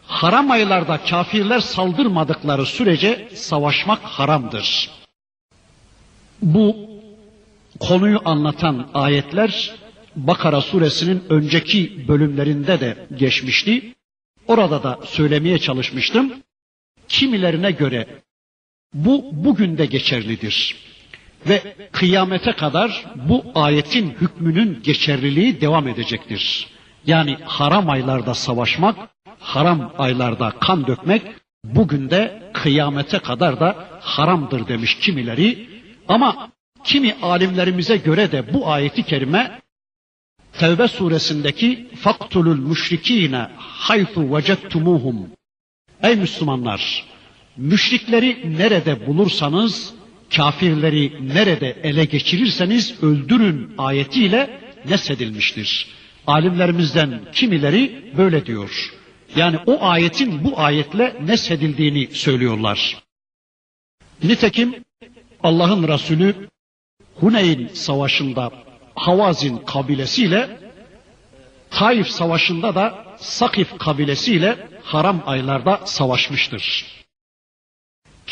[0.06, 4.90] Haram aylarda kafirler saldırmadıkları sürece savaşmak haramdır.
[6.42, 6.76] Bu
[7.80, 9.74] konuyu anlatan ayetler
[10.16, 13.94] Bakara suresinin önceki bölümlerinde de geçmişti.
[14.48, 16.32] Orada da söylemeye çalışmıştım.
[17.08, 18.06] Kimilerine göre
[18.94, 20.76] bu bugün de geçerlidir.
[21.48, 26.66] Ve kıyamete kadar bu ayetin hükmünün geçerliliği devam edecektir.
[27.06, 28.96] Yani haram aylarda savaşmak,
[29.38, 31.22] haram aylarda kan dökmek
[31.64, 35.68] bugün de kıyamete kadar da haramdır demiş kimileri.
[36.08, 36.48] Ama
[36.84, 39.60] kimi alimlerimize göre de bu ayeti kerime
[40.58, 45.16] Tevbe suresindeki faktulul müşrikine haythu vecettumuhum.
[46.02, 47.04] Ey Müslümanlar!
[47.56, 49.94] Müşrikleri nerede bulursanız,
[50.36, 55.88] kafirleri nerede ele geçirirseniz öldürün ayetiyle nesedilmiştir.
[56.26, 58.92] Alimlerimizden kimileri böyle diyor.
[59.36, 63.02] Yani o ayetin bu ayetle nesedildiğini söylüyorlar.
[64.22, 64.74] Nitekim
[65.42, 66.34] Allah'ın Resulü
[67.14, 68.65] Huneyn Savaşı'nda
[68.96, 70.58] Havazin kabilesiyle
[71.70, 76.86] Taif Savaşı'nda da Sakif kabilesiyle haram aylarda savaşmıştır.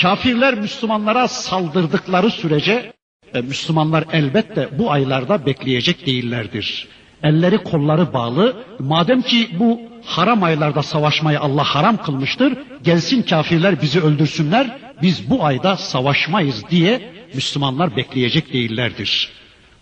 [0.03, 2.93] Kafirler Müslümanlara saldırdıkları sürece
[3.35, 6.89] e, Müslümanlar elbette bu aylarda bekleyecek değillerdir.
[7.23, 8.65] Elleri kolları bağlı.
[8.79, 15.45] Madem ki bu haram aylarda savaşmayı Allah haram kılmıştır, gelsin kafirler bizi öldürsünler, biz bu
[15.45, 19.31] ayda savaşmayız diye Müslümanlar bekleyecek değillerdir.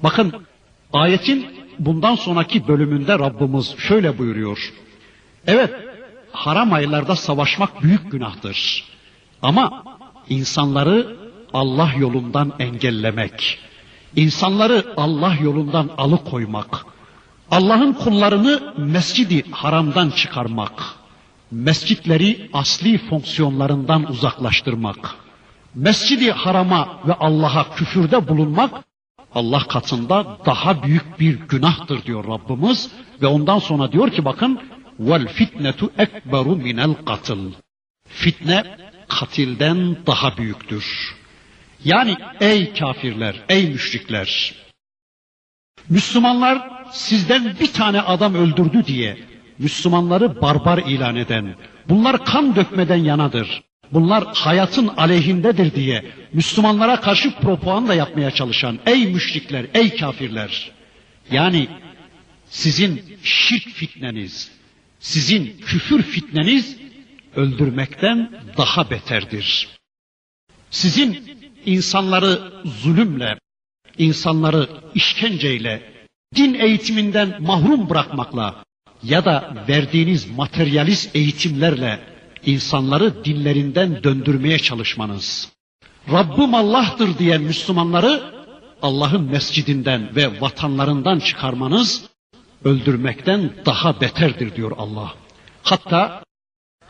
[0.03, 0.33] Bakın
[0.93, 1.47] Ayetin
[1.79, 4.73] bundan sonraki bölümünde Rabbimiz şöyle buyuruyor.
[5.47, 5.71] Evet,
[6.33, 8.85] haram aylarda savaşmak büyük günahtır.
[9.43, 9.85] Ama
[10.29, 11.17] insanları
[11.53, 13.59] Allah yolundan engellemek,
[14.17, 16.87] insanları Allah yolundan alıkoymak,
[17.51, 20.83] Allah'ın kullarını mescidi haramdan çıkarmak,
[21.51, 25.15] mescitleri asli fonksiyonlarından uzaklaştırmak,
[25.75, 28.85] mescidi harama ve Allah'a küfürde bulunmak
[29.35, 32.91] Allah katında daha büyük bir günahtır diyor Rabbimiz
[33.23, 34.61] ve ondan sonra diyor ki bakın
[35.01, 37.53] vel fitnetu ekberu minel katıl.
[38.09, 38.65] Fitne
[39.09, 41.15] katilden daha büyüktür.
[41.85, 44.55] Yani ey kafirler, ey müşrikler.
[45.89, 49.19] Müslümanlar sizden bir tane adam öldürdü diye
[49.59, 51.55] Müslümanları barbar ilan eden,
[51.89, 59.67] bunlar kan dökmeden yanadır, bunlar hayatın aleyhindedir diye Müslümanlara karşı propaganda yapmaya çalışan ey müşrikler,
[59.75, 60.71] ey kafirler.
[61.31, 61.69] Yani
[62.47, 64.51] sizin şirk fitneniz,
[65.01, 66.77] sizin küfür fitneniz
[67.37, 69.69] öldürmekten daha beterdir.
[70.71, 73.39] Sizin insanları zulümle,
[73.99, 75.93] insanları işkenceyle,
[76.37, 78.65] din eğitiminden mahrum bırakmakla
[79.03, 82.01] ya da verdiğiniz materyalist eğitimlerle
[82.47, 85.52] insanları dinlerinden döndürmeye çalışmanız.
[86.12, 88.34] Rabbim Allah'tır diyen Müslümanları
[88.82, 92.04] Allah'ın mescidinden ve vatanlarından çıkarmanız
[92.64, 95.14] öldürmekten daha beterdir diyor Allah.
[95.64, 96.24] Hatta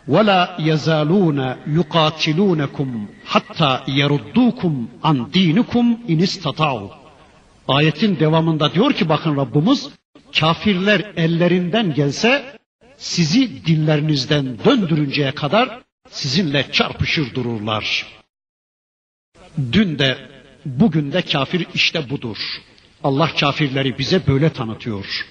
[0.08, 1.40] وَلَا يَزَالُونَ
[1.78, 2.90] يُقَاتِلُونَكُمْ
[3.32, 6.90] حَتَّى يَرُدُّوكُمْ عَنْ دِينِكُمْ اِنْ اسْتَطَعُوا
[7.68, 9.90] Ayetin devamında diyor ki bakın Rabbimiz
[10.40, 12.60] kafirler ellerinden gelse
[12.98, 15.80] sizi dinlerinizden döndürünceye kadar
[16.10, 18.18] sizinle çarpışır dururlar.
[19.73, 20.17] Dün de
[20.67, 22.37] bugün de kafir işte budur.
[23.05, 25.27] Allah kafirleri bize böyle tanıtıyor.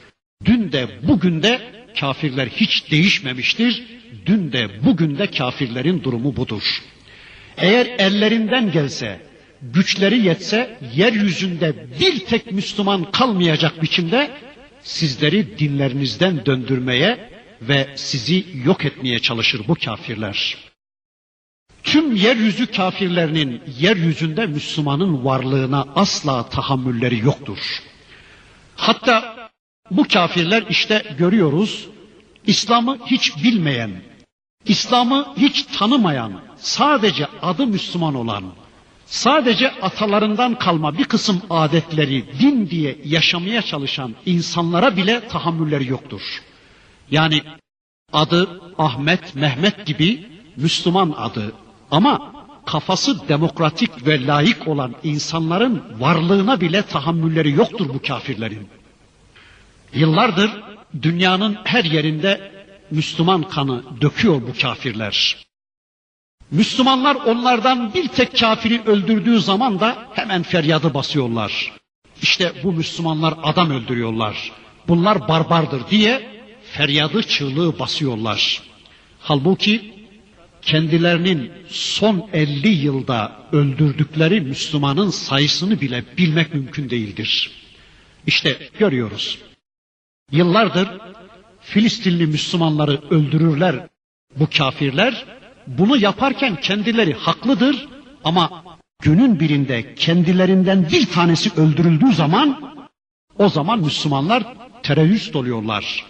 [0.46, 1.62] Dün de bugün de
[2.00, 3.84] kafirler hiç değişmemiştir.
[4.26, 6.82] Dün de bugün de kafirlerin durumu budur.
[7.58, 9.20] Eğer ellerinden gelse,
[9.62, 14.32] güçleri yetse yeryüzünde bir tek Müslüman kalmayacak biçimde
[14.82, 17.30] sizleri dinlerinizden döndürmeye
[17.62, 20.71] ve sizi yok etmeye çalışır bu kafirler.
[21.84, 27.58] Tüm yeryüzü kafirlerinin yeryüzünde Müslümanın varlığına asla tahammülleri yoktur.
[28.76, 29.50] Hatta
[29.92, 31.88] bu kafirler işte görüyoruz
[32.48, 33.92] İslam'ı hiç bilmeyen,
[34.66, 38.44] İslam'ı hiç tanımayan, sadece adı Müslüman olan,
[39.06, 46.22] sadece atalarından kalma bir kısım adetleri din diye yaşamaya çalışan insanlara bile tahammülleri yoktur.
[47.12, 47.42] Yani
[48.14, 51.54] adı Ahmet, Mehmet gibi Müslüman adı
[51.92, 52.32] ama
[52.66, 58.68] kafası demokratik ve layık olan insanların varlığına bile tahammülleri yoktur bu kafirlerin.
[59.94, 60.52] Yıllardır
[61.02, 62.52] dünyanın her yerinde
[62.92, 65.38] Müslüman kanı döküyor bu kafirler.
[66.52, 71.72] Müslümanlar onlardan bir tek kafiri öldürdüğü zaman da hemen feryadı basıyorlar.
[72.22, 74.52] İşte bu Müslümanlar adam öldürüyorlar.
[74.88, 76.30] Bunlar barbardır diye
[76.64, 78.62] feryadı çığlığı basıyorlar.
[79.20, 80.01] Halbuki
[80.62, 87.52] kendilerinin son 50 yılda öldürdükleri Müslümanın sayısını bile bilmek mümkün değildir.
[88.28, 89.38] İşte görüyoruz.
[90.32, 90.88] Yıllardır
[91.62, 93.88] Filistinli Müslümanları öldürürler
[94.36, 95.26] bu kafirler.
[95.68, 97.88] Bunu yaparken kendileri haklıdır
[98.24, 98.64] ama
[99.02, 102.76] günün birinde kendilerinden bir tanesi öldürüldüğü zaman
[103.38, 104.44] o zaman Müslümanlar
[104.84, 106.06] terörist oluyorlar.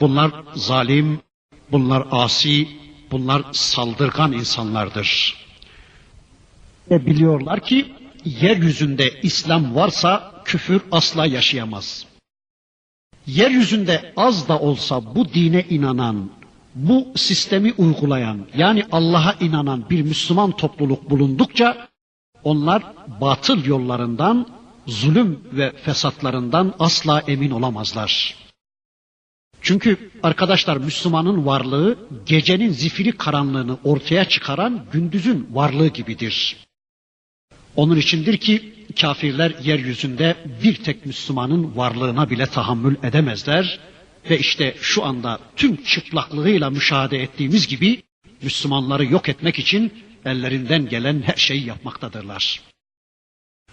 [0.00, 1.20] Bunlar zalim,
[1.72, 2.68] bunlar asi,
[3.10, 5.36] bunlar saldırgan insanlardır.
[6.90, 7.94] Ve biliyorlar ki
[8.24, 12.06] yeryüzünde İslam varsa küfür asla yaşayamaz.
[13.26, 16.30] Yeryüzünde az da olsa bu dine inanan,
[16.74, 21.88] bu sistemi uygulayan yani Allah'a inanan bir Müslüman topluluk bulundukça
[22.44, 22.82] onlar
[23.20, 24.48] batıl yollarından,
[24.86, 28.36] zulüm ve fesatlarından asla emin olamazlar.
[29.62, 36.56] Çünkü arkadaşlar Müslümanın varlığı gecenin zifiri karanlığını ortaya çıkaran gündüzün varlığı gibidir.
[37.76, 43.78] Onun içindir ki kafirler yeryüzünde bir tek Müslümanın varlığına bile tahammül edemezler
[44.30, 48.02] ve işte şu anda tüm çıplaklığıyla müşahede ettiğimiz gibi
[48.42, 49.92] Müslümanları yok etmek için
[50.24, 52.60] ellerinden gelen her şeyi yapmaktadırlar.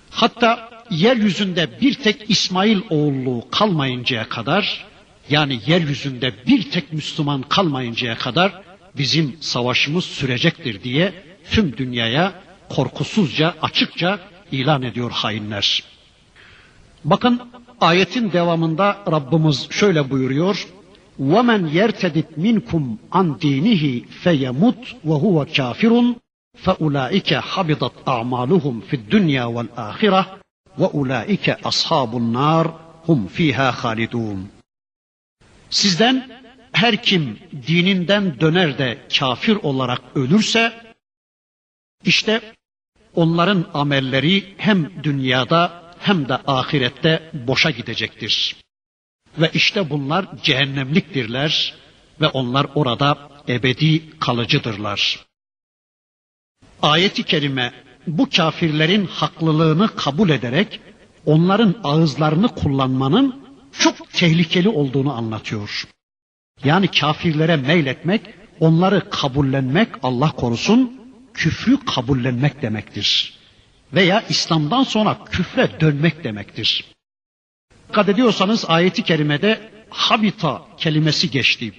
[0.10, 4.86] Hatta yeryüzünde bir tek İsmail oğulluğu kalmayıncaya kadar
[5.31, 8.62] yani yeryüzünde bir tek Müslüman kalmayıncaya kadar
[8.96, 11.12] bizim savaşımız sürecektir diye
[11.51, 12.33] tüm dünyaya
[12.68, 14.18] korkusuzca açıkça
[14.53, 15.83] ilan ediyor hainler.
[17.05, 17.40] Bakın
[17.81, 20.66] ayetin devamında Rabbimiz şöyle buyuruyor.
[21.33, 22.83] وَمَنْ يَرْتَدِدْ مِنْكُمْ
[23.16, 23.83] عَنْ دِينِهِ
[24.25, 25.92] فَيَمُتْ وَهُوَ كَافِرٌ
[26.64, 30.23] فَأُولَٰئِكَ حَبِطَتْ أَعْمَالُهُمْ فِي الدُّنْيَا وَالْآخِرَةِ
[30.79, 32.66] وَأُولَٰئِكَ أَصْحَابُ النَّارِ
[33.09, 34.54] هُمْ فِيهَا خَالِدُونَ
[35.76, 36.30] Sizden
[36.72, 40.74] her kim dininden döner de kafir olarak ölürse
[42.06, 42.42] işte
[43.16, 48.56] onların amelleri hem dünyada hem de ahirette boşa gidecektir.
[49.38, 51.74] Ve işte bunlar cehennemliktirler
[52.22, 55.26] ve onlar orada ebedi kalıcıdırlar.
[56.82, 57.74] Ayeti kerime
[58.08, 60.80] bu kafirlerin haklılığını kabul ederek
[61.26, 63.44] onların ağızlarını kullanmanın
[63.80, 65.88] çok tehlikeli olduğunu anlatıyor.
[66.64, 68.22] Yani kafirlere meyletmek,
[68.60, 71.02] onları kabullenmek Allah korusun
[71.34, 73.40] küfrü kabullenmek demektir.
[73.94, 76.86] Veya İslam'dan sonra küfre dönmek demektir.
[77.90, 81.74] Dikkat ediyorsanız ayeti kerimede habita kelimesi geçti.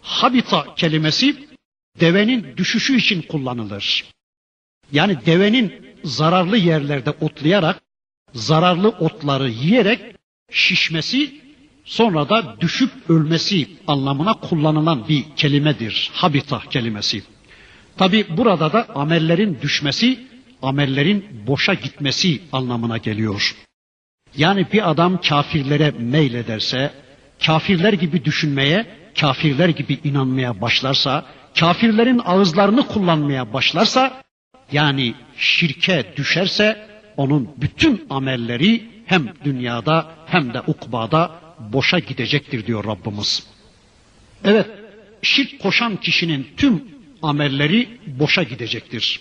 [0.00, 1.48] Habita kelimesi
[2.00, 4.04] devenin düşüşü için kullanılır.
[4.92, 7.80] Yani devenin zararlı yerlerde otlayarak,
[8.34, 10.17] zararlı otları yiyerek
[10.52, 11.34] şişmesi,
[11.84, 16.10] sonra da düşüp ölmesi anlamına kullanılan bir kelimedir.
[16.14, 17.22] Habita kelimesi.
[17.96, 20.18] Tabi burada da amellerin düşmesi,
[20.62, 23.56] amellerin boşa gitmesi anlamına geliyor.
[24.36, 26.90] Yani bir adam kafirlere meylederse,
[27.46, 28.86] kafirler gibi düşünmeye,
[29.20, 31.26] kafirler gibi inanmaya başlarsa,
[31.58, 34.22] kafirlerin ağızlarını kullanmaya başlarsa,
[34.72, 41.40] yani şirke düşerse, onun bütün amelleri hem dünyada hem de ukbada
[41.72, 43.46] boşa gidecektir diyor Rabbimiz.
[44.44, 44.66] Evet,
[45.22, 46.84] şirk koşan kişinin tüm
[47.22, 49.20] amelleri boşa gidecektir.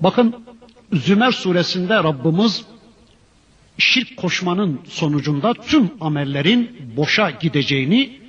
[0.00, 0.44] Bakın
[0.92, 2.64] Zümer suresinde Rabbimiz
[3.78, 8.20] şirk koşmanın sonucunda tüm amellerin boşa gideceğini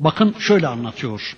[0.00, 1.36] bakın şöyle anlatıyor.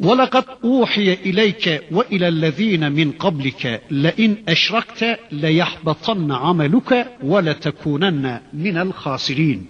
[0.00, 5.00] وَلَقَدْ اُوحِيَ اِلَيْكَ وَاِلَى الَّذ۪ينَ مِنْ قَبْلِكَ لَاِنْ اَشْرَكْتَ
[5.44, 6.90] لَيَحْبَطَنَّ عَمَلُكَ
[7.30, 8.24] وَلَتَكُونَنَّ
[8.64, 9.60] مِنَ الْخَاسِرِينَ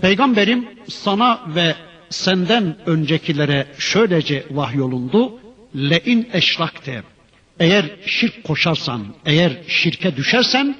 [0.00, 1.74] Peygamberim sana ve
[2.10, 5.40] senden öncekilere şöylece vahyolundu.
[5.74, 7.02] Le'in eşrakte.
[7.60, 10.76] Eğer şirk koşarsan, eğer şirke düşersen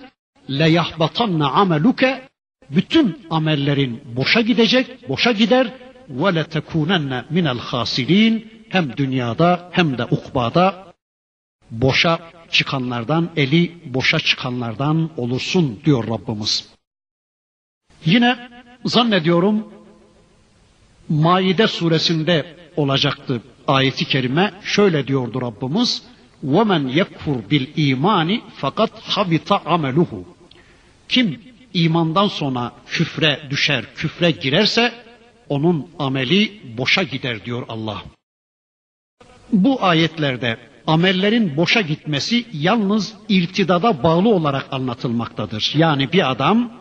[0.51, 2.29] le yahbatanna ameluke
[2.71, 5.73] bütün amellerin boşa gidecek, boşa gider
[6.09, 8.35] ve le tekunenne minel hasirin
[8.69, 10.93] hem dünyada hem de ukbada
[11.71, 12.19] boşa
[12.51, 16.69] çıkanlardan, eli boşa çıkanlardan olursun diyor Rabbimiz.
[18.05, 18.51] Yine
[18.85, 19.73] zannediyorum
[21.09, 24.55] Maide suresinde olacaktı ayeti kerime.
[24.63, 26.03] Şöyle diyordu Rabbimiz.
[26.45, 30.25] وَمَنْ يَكْفُرْ بِالْا۪يمَانِ fakat habita ameluhu.
[31.09, 31.41] Kim
[31.75, 34.93] imandan sonra küfre düşer, küfre girerse
[35.50, 38.04] onun ameli boşa gider diyor Allah.
[39.52, 45.74] Bu ayetlerde amellerin boşa gitmesi yalnız irtidada bağlı olarak anlatılmaktadır.
[45.78, 46.72] Yani bir adam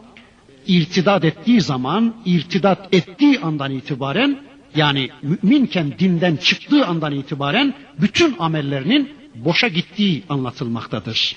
[0.66, 4.38] irtidat ettiği zaman, irtidat ettiği andan itibaren
[4.74, 11.36] yani müminken dinden çıktığı andan itibaren bütün amellerinin boşa gittiği anlatılmaktadır.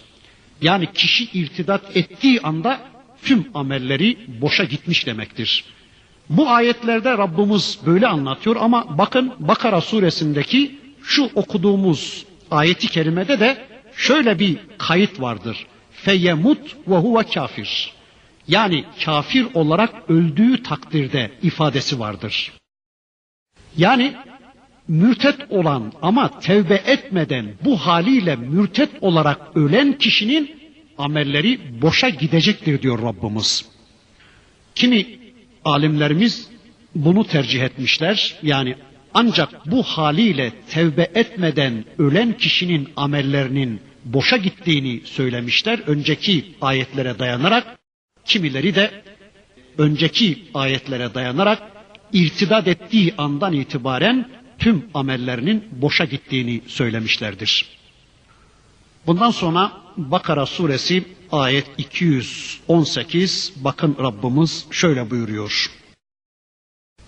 [0.61, 2.79] Yani kişi irtidat ettiği anda
[3.23, 5.63] tüm amelleri boşa gitmiş demektir.
[6.29, 13.57] Bu ayetlerde Rabbimiz böyle anlatıyor ama bakın Bakara suresindeki şu okuduğumuz ayeti kerimede de
[13.95, 15.67] şöyle bir kayıt vardır.
[15.91, 17.93] Feyemut ve huve kafir.
[18.47, 22.51] Yani kafir olarak öldüğü takdirde ifadesi vardır.
[23.77, 24.13] Yani
[24.87, 30.55] mürtet olan ama tevbe etmeden bu haliyle mürtet olarak ölen kişinin
[30.97, 33.65] amelleri boşa gidecektir diyor Rabbimiz.
[34.75, 35.24] Kimi
[35.65, 36.47] alimlerimiz
[36.95, 38.35] bunu tercih etmişler.
[38.43, 38.75] Yani
[39.13, 47.79] ancak bu haliyle tevbe etmeden ölen kişinin amellerinin boşa gittiğini söylemişler önceki ayetlere dayanarak.
[48.25, 48.91] Kimileri de
[49.77, 51.63] önceki ayetlere dayanarak
[52.13, 57.74] irtidat ettiği andan itibaren tüm amellerinin boşa gittiğini söylemişlerdir.
[59.07, 65.71] Bundan sonra Bakara suresi ayet 218 bakın Rabbimiz şöyle buyuruyor.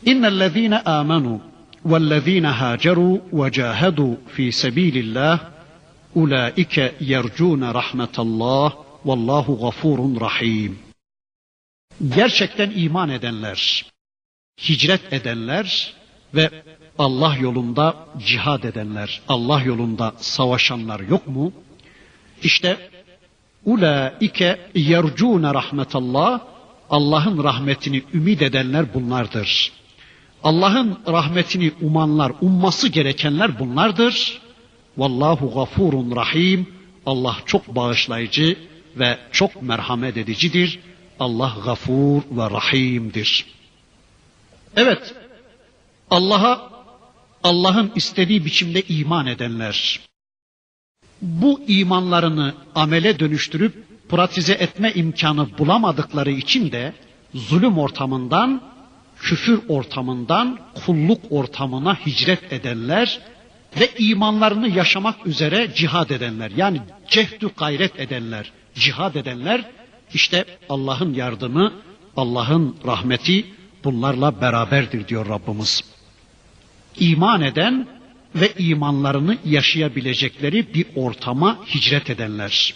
[0.06, 1.39] İnnellezîne âmenû
[1.86, 5.39] vellezîne hâcerû ve câhedû fî sebîlillâh
[6.16, 8.76] ulaike yercûne rahmetallah
[9.06, 10.88] vallahu gafurun rahim
[12.16, 13.86] gerçekten iman edenler,
[14.70, 15.93] hicret edenler
[16.34, 16.64] ve
[17.00, 21.54] Allah yolunda cihad edenler, Allah yolunda savaşanlar yok mu?
[22.43, 22.89] İşte
[23.65, 26.39] ulaike yercûne rahmetallah
[26.89, 29.71] Allah'ın rahmetini ümit edenler bunlardır.
[30.43, 34.41] Allah'ın rahmetini umanlar, umması gerekenler bunlardır.
[34.97, 36.67] Vallahu gafurun rahim.
[37.05, 38.57] Allah çok bağışlayıcı
[38.95, 40.79] ve çok merhamet edicidir.
[41.19, 43.45] Allah gafur ve rahimdir.
[44.75, 45.15] Evet,
[46.11, 46.69] Allah'a
[47.43, 49.99] Allah'ın istediği biçimde iman edenler,
[51.22, 56.93] bu imanlarını amele dönüştürüp pratize etme imkanı bulamadıkları için de
[57.34, 58.61] zulüm ortamından,
[59.20, 63.20] küfür ortamından kulluk ortamına hicret edenler
[63.80, 69.65] ve imanlarını yaşamak üzere cihad edenler yani cehdü gayret edenler, cihad edenler
[70.13, 71.74] işte Allah'ın yardımı,
[72.18, 73.45] Allah'ın rahmeti
[73.84, 75.84] bunlarla beraberdir diyor Rabbimiz.
[76.99, 77.88] İman eden
[78.41, 82.75] ve imanlarını yaşayabilecekleri bir ortama hicret edenler.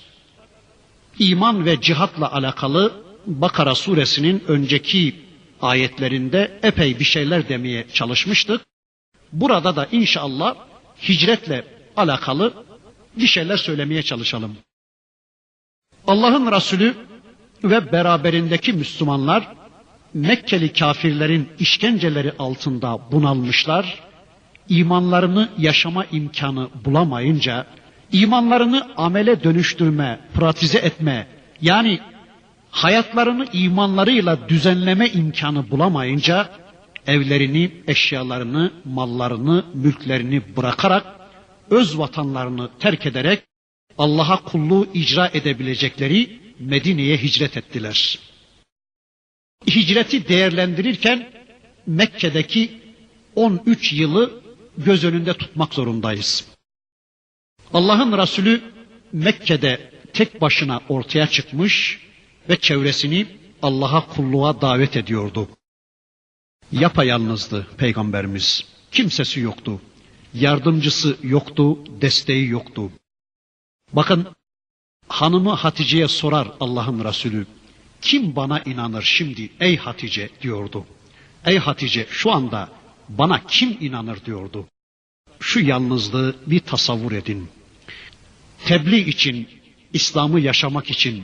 [1.19, 5.15] İman ve cihatla alakalı Bakara suresinin önceki
[5.61, 8.61] ayetlerinde epey bir şeyler demeye çalışmıştık.
[9.31, 10.55] Burada da inşallah
[11.09, 11.65] hicretle
[11.97, 12.53] alakalı
[13.17, 14.57] bir şeyler söylemeye çalışalım.
[16.07, 16.95] Allah'ın Resulü
[17.63, 19.47] ve beraberindeki Müslümanlar
[20.13, 24.10] Mekkeli kafirlerin işkenceleri altında bunalmışlar.
[24.69, 27.65] İmanlarını yaşama imkanı bulamayınca,
[28.11, 31.27] imanlarını amele dönüştürme, pratize etme,
[31.61, 31.99] yani
[32.71, 36.49] hayatlarını imanlarıyla düzenleme imkanı bulamayınca,
[37.07, 41.05] evlerini, eşyalarını, mallarını, mülklerini bırakarak,
[41.69, 43.43] öz vatanlarını terk ederek,
[43.97, 48.19] Allah'a kulluğu icra edebilecekleri Medine'ye hicret ettiler.
[49.67, 51.29] Hicreti değerlendirirken
[51.87, 52.81] Mekke'deki
[53.35, 54.40] 13 yılı
[54.77, 56.47] göz önünde tutmak zorundayız.
[57.73, 58.61] Allah'ın Resulü
[59.11, 61.99] Mekke'de tek başına ortaya çıkmış
[62.49, 63.27] ve çevresini
[63.61, 65.49] Allah'a kulluğa davet ediyordu.
[66.71, 68.65] Yapayalnızdı peygamberimiz.
[68.91, 69.81] Kimsesi yoktu.
[70.33, 72.91] Yardımcısı yoktu, desteği yoktu.
[73.93, 74.27] Bakın
[75.07, 77.45] hanımı Hatice'ye sorar Allah'ın Resulü.
[78.01, 80.85] Kim bana inanır şimdi ey Hatice diyordu.
[81.45, 82.69] Ey Hatice şu anda
[83.17, 84.67] bana kim inanır diyordu.
[85.39, 87.47] Şu yalnızlığı bir tasavvur edin.
[88.65, 89.47] Tebliğ için,
[89.93, 91.23] İslam'ı yaşamak için,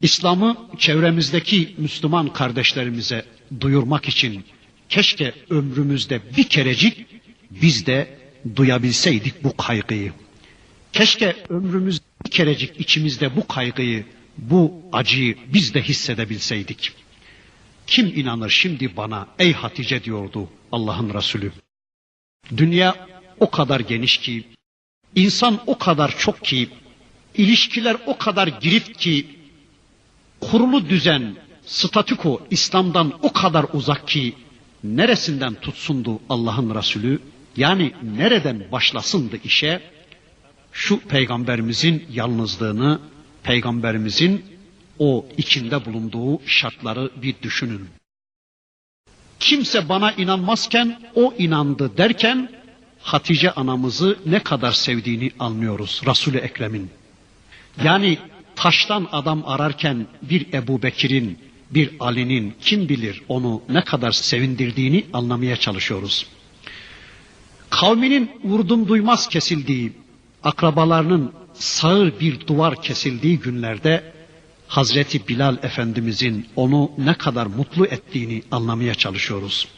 [0.00, 3.24] İslam'ı çevremizdeki Müslüman kardeşlerimize
[3.60, 4.44] duyurmak için
[4.88, 7.06] keşke ömrümüzde bir kerecik
[7.50, 8.18] biz de
[8.56, 10.12] duyabilseydik bu kaygıyı.
[10.92, 14.04] Keşke ömrümüz bir kerecik içimizde bu kaygıyı,
[14.38, 16.92] bu acıyı biz de hissedebilseydik.
[17.86, 21.52] Kim inanır şimdi bana ey Hatice diyordu Allah'ın Resulü.
[22.56, 23.06] Dünya
[23.40, 24.44] o kadar geniş ki,
[25.14, 26.68] insan o kadar çok ki,
[27.34, 29.26] ilişkiler o kadar girift ki,
[30.40, 34.34] kurulu düzen, statüko İslam'dan o kadar uzak ki,
[34.84, 37.20] neresinden tutsundu Allah'ın Resulü?
[37.56, 39.82] Yani nereden başlasındı işe?
[40.72, 43.00] Şu peygamberimizin yalnızlığını,
[43.42, 44.44] peygamberimizin
[44.98, 47.97] o içinde bulunduğu şartları bir düşünün.
[49.40, 52.48] Kimse bana inanmazken o inandı derken
[53.02, 56.90] Hatice anamızı ne kadar sevdiğini anlıyoruz Resul-i Ekrem'in.
[57.84, 58.18] Yani
[58.56, 61.38] taştan adam ararken bir Ebu Bekir'in,
[61.70, 66.26] bir Ali'nin kim bilir onu ne kadar sevindirdiğini anlamaya çalışıyoruz.
[67.70, 69.92] Kavminin vurdum duymaz kesildiği,
[70.44, 74.12] akrabalarının sağır bir duvar kesildiği günlerde
[74.68, 79.68] Hazreti Bilal Efendimizin onu ne kadar mutlu ettiğini anlamaya çalışıyoruz.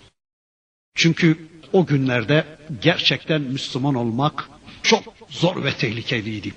[0.95, 2.45] Çünkü o günlerde
[2.83, 4.49] gerçekten Müslüman olmak
[4.83, 6.55] çok zor ve tehlikeliydi.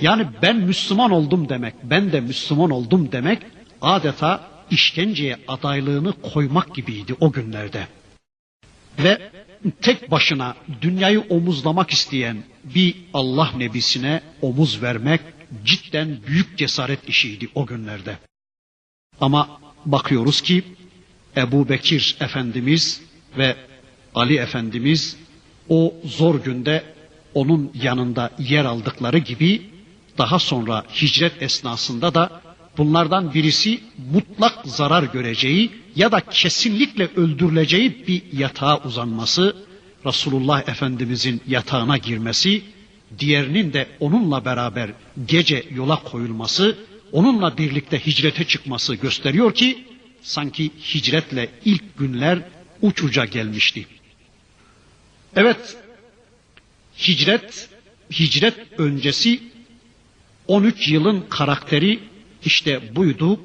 [0.00, 3.38] Yani ben Müslüman oldum demek, ben de Müslüman oldum demek
[3.82, 7.86] adeta işkenceye adaylığını koymak gibiydi o günlerde.
[8.98, 9.30] Ve
[9.80, 15.20] tek başına dünyayı omuzlamak isteyen bir Allah nebisine omuz vermek
[15.64, 18.18] cidden büyük cesaret işiydi o günlerde.
[19.20, 20.64] Ama bakıyoruz ki
[21.36, 23.00] Ebu Bekir Efendimiz
[23.38, 23.56] ve
[24.14, 25.16] Ali Efendimiz
[25.68, 26.94] o zor günde
[27.34, 29.70] onun yanında yer aldıkları gibi
[30.18, 32.42] daha sonra hicret esnasında da
[32.78, 33.80] bunlardan birisi
[34.12, 39.56] mutlak zarar göreceği ya da kesinlikle öldürüleceği bir yatağa uzanması,
[40.06, 42.62] Resulullah Efendimizin yatağına girmesi,
[43.18, 44.90] diğerinin de onunla beraber
[45.26, 46.78] gece yola koyulması,
[47.12, 49.84] onunla birlikte hicrete çıkması gösteriyor ki
[50.22, 52.38] sanki hicretle ilk günler
[52.82, 53.86] uç uca gelmişti.
[55.36, 55.76] Evet,
[56.98, 57.68] hicret,
[58.12, 59.40] hicret öncesi
[60.46, 62.00] 13 yılın karakteri
[62.44, 63.40] işte buydu.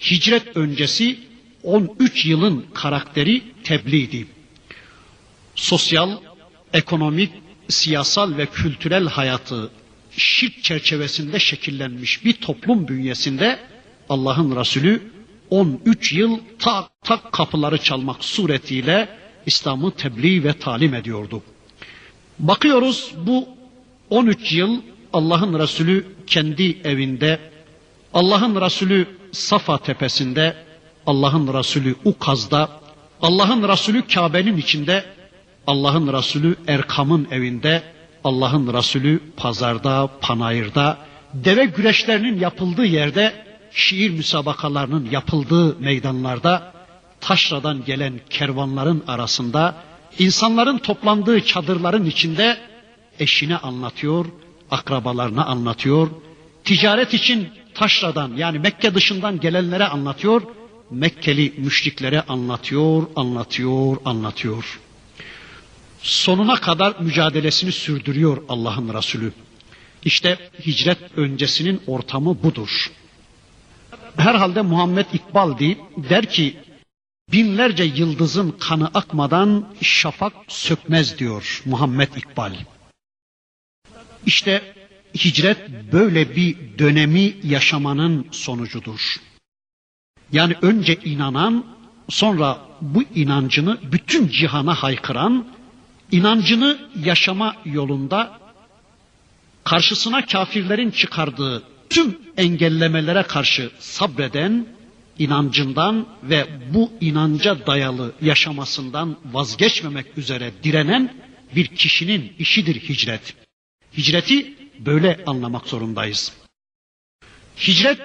[0.00, 1.18] hicret öncesi
[1.62, 4.26] 13 yılın karakteri tebliğdi.
[5.54, 6.20] Sosyal,
[6.72, 7.32] ekonomik,
[7.68, 9.70] siyasal ve kültürel hayatı
[10.10, 13.58] şirk çerçevesinde şekillenmiş bir toplum bünyesinde
[14.08, 15.02] Allah'ın Resulü
[15.50, 19.08] 13 yıl tak tak kapıları çalmak suretiyle
[19.46, 21.42] İslam'ı tebliğ ve talim ediyordu.
[22.38, 23.48] Bakıyoruz bu
[24.10, 24.80] 13 yıl
[25.12, 27.40] Allah'ın Resulü kendi evinde,
[28.14, 30.56] Allah'ın Resulü Safa tepesinde,
[31.06, 32.70] Allah'ın Resulü Ukaz'da,
[33.22, 35.04] Allah'ın Resulü Kabe'nin içinde,
[35.68, 37.82] Allah'ın Resulü Erkam'ın evinde,
[38.24, 40.98] Allah'ın Resulü pazarda, panayırda,
[41.34, 46.72] deve güreşlerinin yapıldığı yerde, şiir müsabakalarının yapıldığı meydanlarda,
[47.20, 49.74] taşradan gelen kervanların arasında,
[50.18, 52.56] insanların toplandığı çadırların içinde
[53.18, 54.26] eşine anlatıyor,
[54.70, 56.08] akrabalarına anlatıyor,
[56.64, 60.42] ticaret için taşradan yani Mekke dışından gelenlere anlatıyor,
[60.90, 64.78] Mekkeli müşriklere anlatıyor, anlatıyor, anlatıyor.
[66.02, 69.32] Sonuna kadar mücadelesini sürdürüyor Allah'ın Resulü.
[70.04, 72.90] İşte hicret öncesinin ortamı budur.
[74.16, 76.56] Herhalde Muhammed İkbal değil, der ki
[77.32, 82.54] binlerce yıldızın kanı akmadan şafak sökmez diyor Muhammed İkbal.
[84.26, 84.74] İşte
[85.14, 89.16] hicret böyle bir dönemi yaşamanın sonucudur.
[90.32, 91.66] Yani önce inanan,
[92.08, 95.46] sonra bu inancını bütün cihana haykıran,
[96.12, 98.40] inancını yaşama yolunda
[99.64, 104.66] karşısına kafirlerin çıkardığı tüm engellemelere karşı sabreden,
[105.18, 111.14] inancından ve bu inanca dayalı yaşamasından vazgeçmemek üzere direnen
[111.56, 113.34] bir kişinin işidir hicret.
[113.96, 116.32] Hicreti böyle anlamak zorundayız.
[117.56, 118.00] Hicret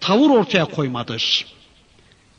[0.00, 1.46] tavır ortaya koymadır.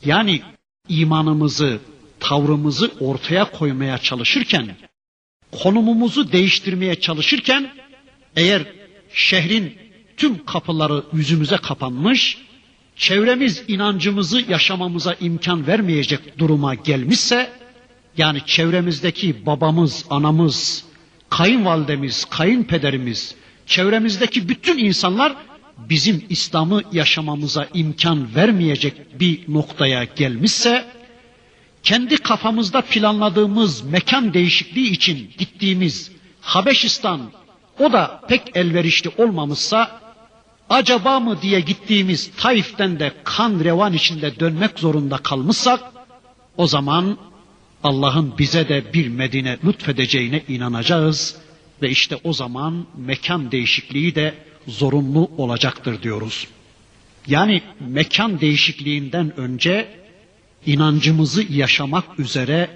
[0.06, 0.42] Yani
[0.90, 1.80] imanımızı,
[2.22, 4.76] tavrımızı ortaya koymaya çalışırken,
[5.52, 7.70] konumumuzu değiştirmeye çalışırken,
[8.36, 8.62] eğer
[9.14, 9.78] şehrin
[10.18, 12.38] tüm kapıları yüzümüze kapanmış,
[12.96, 17.50] çevremiz inancımızı yaşamamıza imkan vermeyecek duruma gelmişse,
[18.18, 20.86] yani çevremizdeki babamız, anamız,
[21.30, 25.36] kayınvalidemiz, kayınpederimiz, çevremizdeki bütün insanlar
[25.90, 30.86] bizim İslam'ı yaşamamıza imkan vermeyecek bir noktaya gelmişse,
[31.84, 36.12] kendi kafamızda planladığımız mekan değişikliği için gittiğimiz
[36.42, 37.32] Habeşistan,
[37.80, 40.02] o da pek elverişli olmamışsa,
[40.70, 45.80] acaba mı diye gittiğimiz Taif'ten de kan revan içinde dönmek zorunda kalmışsak,
[46.58, 47.18] o zaman
[47.84, 51.36] Allah'ın bize de bir Medine lütfedeceğine inanacağız
[51.82, 54.34] ve işte o zaman mekan değişikliği de
[54.68, 56.48] zorunlu olacaktır diyoruz.
[57.28, 60.01] Yani mekan değişikliğinden önce
[60.66, 62.70] inancımızı yaşamak üzere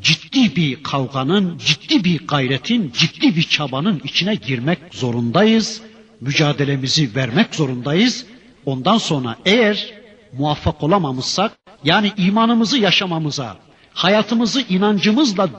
[0.00, 5.82] ciddi bir kavganın, ciddi bir gayretin, ciddi bir çabanın içine girmek zorundayız.
[6.20, 8.26] Mücadelemizi vermek zorundayız.
[8.66, 9.94] Ondan sonra eğer
[10.32, 11.52] muvaffak olamamışsak,
[11.84, 13.58] yani imanımızı yaşamamıza,
[13.94, 15.50] hayatımızı inancımızla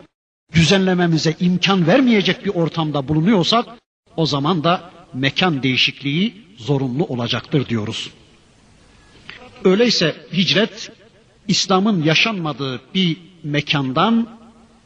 [0.54, 3.66] düzenlememize imkan vermeyecek bir ortamda bulunuyorsak,
[4.18, 8.10] o zaman da mekan değişikliği zorunlu olacaktır diyoruz.
[9.64, 10.92] Öyleyse hicret
[11.48, 14.39] İslam'ın yaşanmadığı bir mekandan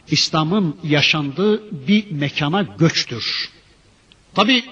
[0.08, 3.50] İslam'ın yaşandığı bir mekana göçtür.
[4.34, 4.64] Tabi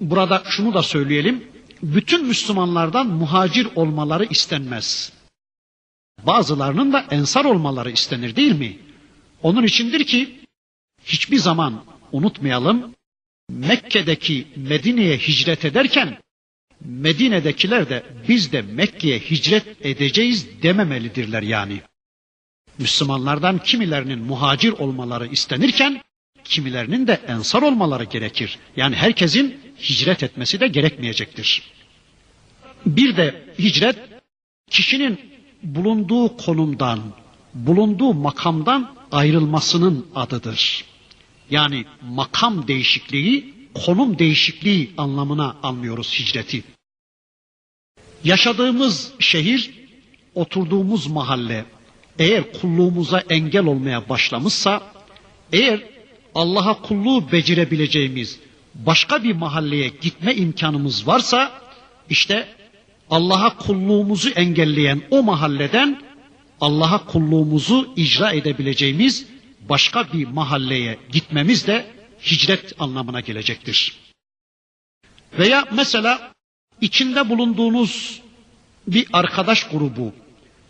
[0.00, 1.44] burada şunu da söyleyelim.
[1.82, 5.12] Bütün Müslümanlardan muhacir olmaları istenmez.
[6.26, 8.78] Bazılarının da ensar olmaları istenir değil mi?
[9.42, 10.40] Onun içindir ki
[11.04, 12.94] hiçbir zaman unutmayalım
[13.50, 16.18] Mekke'deki Medine'ye hicret ederken
[16.84, 21.80] Medine'dekiler de biz de Mekke'ye hicret edeceğiz dememelidirler yani.
[22.78, 26.02] Müslümanlardan kimilerinin muhacir olmaları istenirken
[26.44, 28.58] kimilerinin de ensar olmaları gerekir.
[28.76, 31.62] Yani herkesin hicret etmesi de gerekmeyecektir.
[32.86, 33.98] Bir de hicret
[34.70, 35.20] kişinin
[35.62, 37.00] bulunduğu konumdan,
[37.54, 40.84] bulunduğu makamdan ayrılmasının adıdır.
[41.50, 43.54] Yani makam değişikliği,
[43.84, 46.64] konum değişikliği anlamına anlıyoruz hicreti.
[48.24, 49.70] Yaşadığımız şehir,
[50.34, 51.64] oturduğumuz mahalle
[52.18, 54.82] eğer kulluğumuza engel olmaya başlamışsa,
[55.52, 55.82] eğer
[56.34, 58.40] Allah'a kulluğu becerebileceğimiz
[58.74, 61.52] başka bir mahalleye gitme imkanımız varsa,
[62.10, 62.48] işte
[63.10, 66.02] Allah'a kulluğumuzu engelleyen o mahalleden
[66.60, 69.26] Allah'a kulluğumuzu icra edebileceğimiz
[69.68, 73.96] başka bir mahalleye gitmemiz de hicret anlamına gelecektir.
[75.38, 76.32] Veya mesela
[76.80, 78.20] içinde bulunduğunuz
[78.86, 80.12] bir arkadaş grubu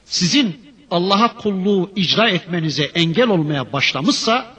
[0.04, 4.54] sizin Allah'a kulluğu icra etmenize engel olmaya başlamışsa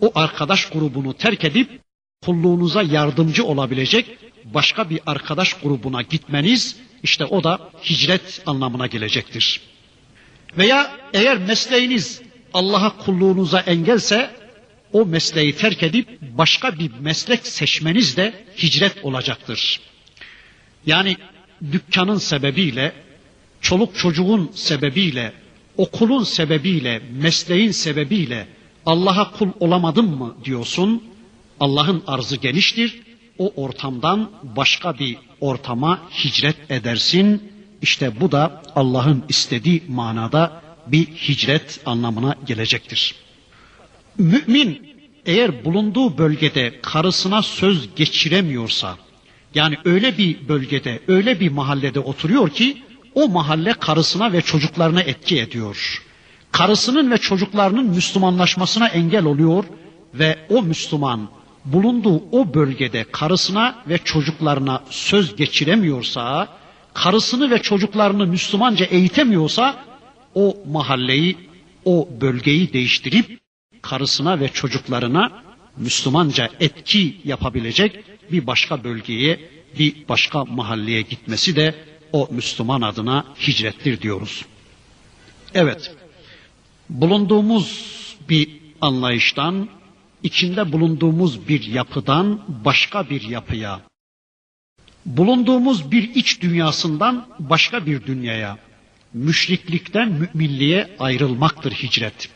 [0.00, 1.80] o arkadaş grubunu terk edip
[2.24, 9.60] kulluğunuza yardımcı olabilecek başka bir arkadaş grubuna gitmeniz işte o da hicret anlamına gelecektir.
[10.58, 12.22] Veya eğer mesleğiniz
[12.54, 14.41] Allah'a kulluğunuza engelse
[14.92, 19.80] o mesleği terk edip başka bir meslek seçmeniz de hicret olacaktır.
[20.86, 21.16] Yani
[21.72, 22.92] dükkanın sebebiyle,
[23.60, 25.32] çoluk çocuğun sebebiyle,
[25.76, 28.48] okulun sebebiyle, mesleğin sebebiyle
[28.86, 31.02] Allah'a kul olamadım mı diyorsun.
[31.60, 33.00] Allah'ın arzı geniştir.
[33.38, 37.52] O ortamdan başka bir ortama hicret edersin.
[37.82, 43.14] İşte bu da Allah'ın istediği manada bir hicret anlamına gelecektir.
[44.18, 44.96] Mümin
[45.26, 48.96] eğer bulunduğu bölgede karısına söz geçiremiyorsa,
[49.54, 52.82] yani öyle bir bölgede, öyle bir mahallede oturuyor ki
[53.14, 56.02] o mahalle karısına ve çocuklarına etki ediyor.
[56.52, 59.64] Karısının ve çocuklarının Müslümanlaşmasına engel oluyor
[60.14, 61.28] ve o Müslüman
[61.64, 66.48] bulunduğu o bölgede karısına ve çocuklarına söz geçiremiyorsa,
[66.94, 69.84] karısını ve çocuklarını Müslümanca eğitemiyorsa
[70.34, 71.36] o mahalleyi,
[71.84, 73.41] o bölgeyi değiştirip
[73.82, 75.42] karısına ve çocuklarına
[75.76, 81.74] Müslümanca etki yapabilecek bir başka bölgeye, bir başka mahalleye gitmesi de
[82.12, 84.44] o Müslüman adına hicrettir diyoruz.
[85.54, 85.94] Evet,
[86.90, 87.92] bulunduğumuz
[88.28, 89.68] bir anlayıştan,
[90.22, 93.80] içinde bulunduğumuz bir yapıdan başka bir yapıya,
[95.06, 98.58] bulunduğumuz bir iç dünyasından başka bir dünyaya,
[99.14, 102.28] müşriklikten müminliğe ayrılmaktır hicret.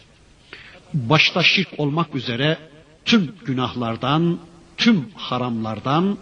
[0.97, 2.59] Başta şirk olmak üzere
[3.05, 4.39] tüm günahlardan,
[4.77, 6.19] tüm haramlardan,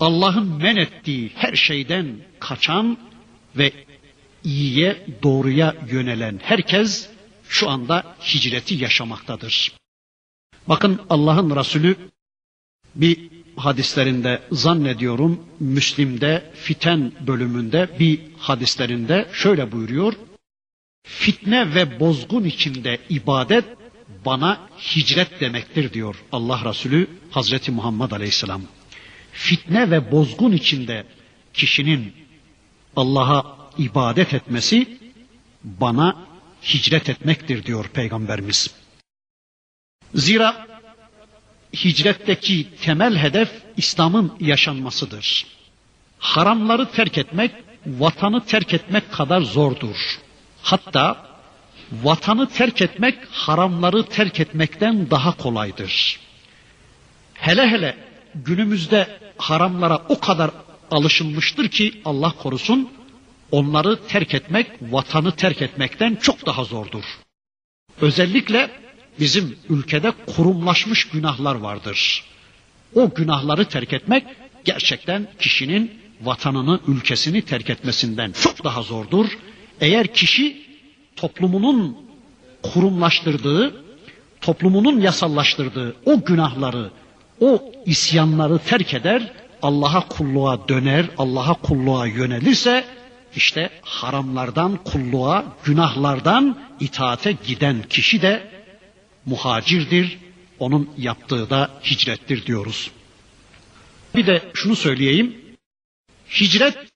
[0.00, 2.98] Allah'ın men ettiği her şeyden kaçan
[3.56, 3.72] ve
[4.44, 7.10] iyiye, doğruya yönelen herkes
[7.48, 9.72] şu anda hicreti yaşamaktadır.
[10.68, 11.96] Bakın Allah'ın Resulü
[12.94, 20.14] bir hadislerinde zannediyorum Müslim'de fiten bölümünde bir hadislerinde şöyle buyuruyor.
[21.02, 23.64] Fitne ve bozgun içinde ibadet
[24.24, 28.62] bana hicret demektir diyor Allah Resulü Hazreti Muhammed Aleyhisselam.
[29.32, 31.06] Fitne ve bozgun içinde
[31.54, 32.14] kişinin
[32.96, 34.98] Allah'a ibadet etmesi
[35.64, 36.16] bana
[36.62, 38.74] hicret etmektir diyor Peygamberimiz.
[40.14, 40.66] Zira
[41.74, 45.46] hicretteki temel hedef İslam'ın yaşanmasıdır.
[46.18, 47.52] Haramları terk etmek,
[47.86, 49.96] vatanı terk etmek kadar zordur.
[50.62, 51.33] Hatta
[52.02, 56.20] vatanı terk etmek haramları terk etmekten daha kolaydır.
[57.34, 57.96] Hele hele
[58.34, 60.50] günümüzde haramlara o kadar
[60.90, 62.90] alışılmıştır ki Allah korusun
[63.50, 67.04] onları terk etmek vatanı terk etmekten çok daha zordur.
[68.00, 68.70] Özellikle
[69.20, 72.24] bizim ülkede kurumlaşmış günahlar vardır.
[72.94, 74.24] O günahları terk etmek
[74.64, 79.26] gerçekten kişinin vatanını, ülkesini terk etmesinden çok daha zordur.
[79.80, 80.63] Eğer kişi
[81.24, 81.96] toplumunun
[82.62, 83.84] kurumlaştırdığı,
[84.40, 86.90] toplumunun yasallaştırdığı o günahları,
[87.40, 92.84] o isyanları terk eder, Allah'a kulluğa döner, Allah'a kulluğa yönelirse
[93.36, 98.50] işte haramlardan kulluğa, günahlardan itaate giden kişi de
[99.26, 100.18] muhacirdir.
[100.58, 102.90] Onun yaptığı da hicrettir diyoruz.
[104.14, 105.36] Bir de şunu söyleyeyim.
[106.40, 106.93] Hicret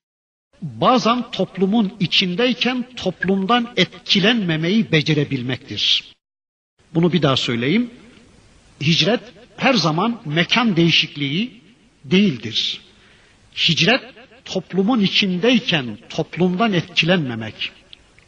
[0.63, 6.15] bazen toplumun içindeyken toplumdan etkilenmemeyi becerebilmektir.
[6.95, 7.91] Bunu bir daha söyleyeyim.
[8.81, 9.21] Hicret
[9.57, 11.61] her zaman mekan değişikliği
[12.05, 12.81] değildir.
[13.69, 14.01] Hicret
[14.45, 17.73] toplumun içindeyken toplumdan etkilenmemek,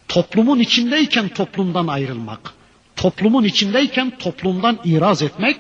[0.08, 2.54] toplumun içindeyken toplumdan ayrılmak,
[2.96, 5.56] toplumun içindeyken toplumdan iraz etmek,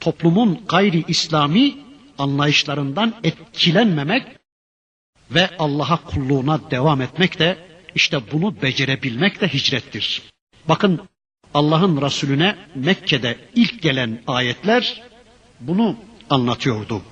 [0.00, 1.74] toplumun gayri İslami
[2.18, 4.26] anlayışlarından etkilenmemek
[5.30, 7.58] ve Allah'a kulluğuna devam etmek de
[7.94, 10.22] işte bunu becerebilmek de hicrettir.
[10.68, 11.00] Bakın
[11.54, 15.02] Allah'ın Resulüne Mekke'de ilk gelen ayetler
[15.60, 15.96] bunu
[16.30, 17.02] anlatıyordu.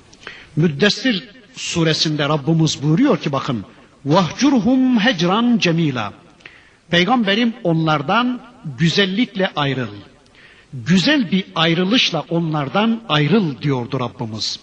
[0.57, 3.65] Müddessir suresinde Rabbimiz buyuruyor ki bakın
[4.05, 6.13] vahcurhum hecran cemila.
[6.91, 8.41] Peygamberim onlardan
[8.79, 9.95] güzellikle ayrıl.
[10.73, 14.61] Güzel bir ayrılışla onlardan ayrıl diyordu Rabbimiz.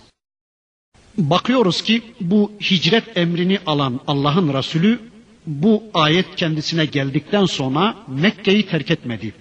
[1.19, 4.99] Bakıyoruz ki bu hicret emrini alan Allah'ın Resulü
[5.47, 9.33] bu ayet kendisine geldikten sonra Mekke'yi terk etmedi.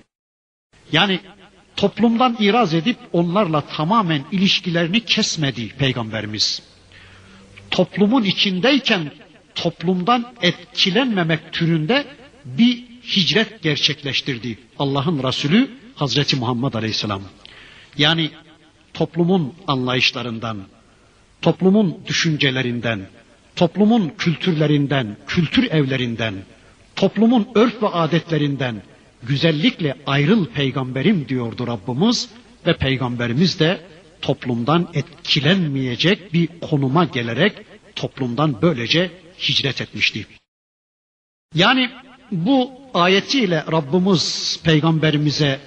[0.92, 1.20] Yani
[1.76, 6.62] toplumdan iraz edip onlarla tamamen ilişkilerini kesmedi peygamberimiz.
[7.70, 9.12] Toplumun içindeyken
[9.54, 12.06] toplumdan etkilenmemek türünde
[12.44, 12.84] bir
[13.16, 17.22] hicret gerçekleştirdi Allah'ın Resulü Hazreti Muhammed Aleyhisselam.
[17.98, 18.30] Yani
[18.94, 20.58] toplumun anlayışlarından,
[21.42, 23.00] toplumun düşüncelerinden,
[23.56, 26.34] toplumun kültürlerinden, kültür evlerinden,
[26.96, 28.82] toplumun örf ve adetlerinden
[29.22, 32.28] güzellikle ayrıl peygamberim diyordu Rabbimiz
[32.66, 33.80] ve peygamberimiz de
[34.22, 37.52] toplumdan etkilenmeyecek bir konuma gelerek
[37.96, 40.26] toplumdan böylece hicret etmişti.
[41.54, 41.90] Yani
[42.32, 45.60] bu ayetiyle Rabbimiz peygamberimize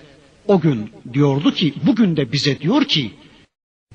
[0.47, 3.11] o gün diyordu ki bugün de bize diyor ki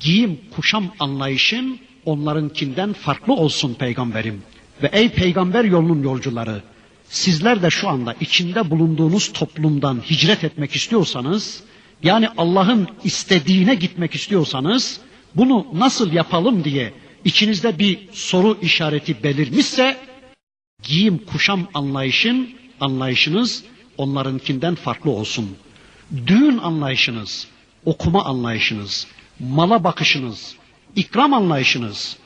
[0.01, 4.43] giyim kuşam anlayışın onlarınkinden farklı olsun peygamberim.
[4.83, 6.63] Ve ey peygamber yolunun yolcuları
[7.09, 11.63] sizler de şu anda içinde bulunduğunuz toplumdan hicret etmek istiyorsanız
[12.03, 15.01] yani Allah'ın istediğine gitmek istiyorsanız
[15.35, 16.93] bunu nasıl yapalım diye
[17.25, 19.97] içinizde bir soru işareti belirmişse
[20.83, 23.65] giyim kuşam anlayışın anlayışınız
[23.99, 25.57] onlarınkinden farklı olsun.
[26.27, 27.47] Düğün anlayışınız,
[27.85, 29.07] okuma anlayışınız,
[29.41, 30.57] mala bakışınız,
[30.97, 32.17] ikram anlayışınız,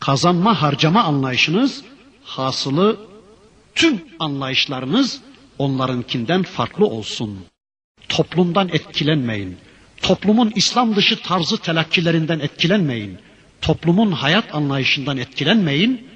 [0.00, 1.84] kazanma harcama anlayışınız,
[2.24, 3.00] hasılı
[3.74, 5.20] tüm anlayışlarınız
[5.58, 7.38] onlarınkinden farklı olsun.
[8.08, 9.56] Toplumdan etkilenmeyin.
[10.02, 13.18] Toplumun İslam dışı tarzı telakkilerinden etkilenmeyin.
[13.60, 16.08] Toplumun hayat anlayışından etkilenmeyin.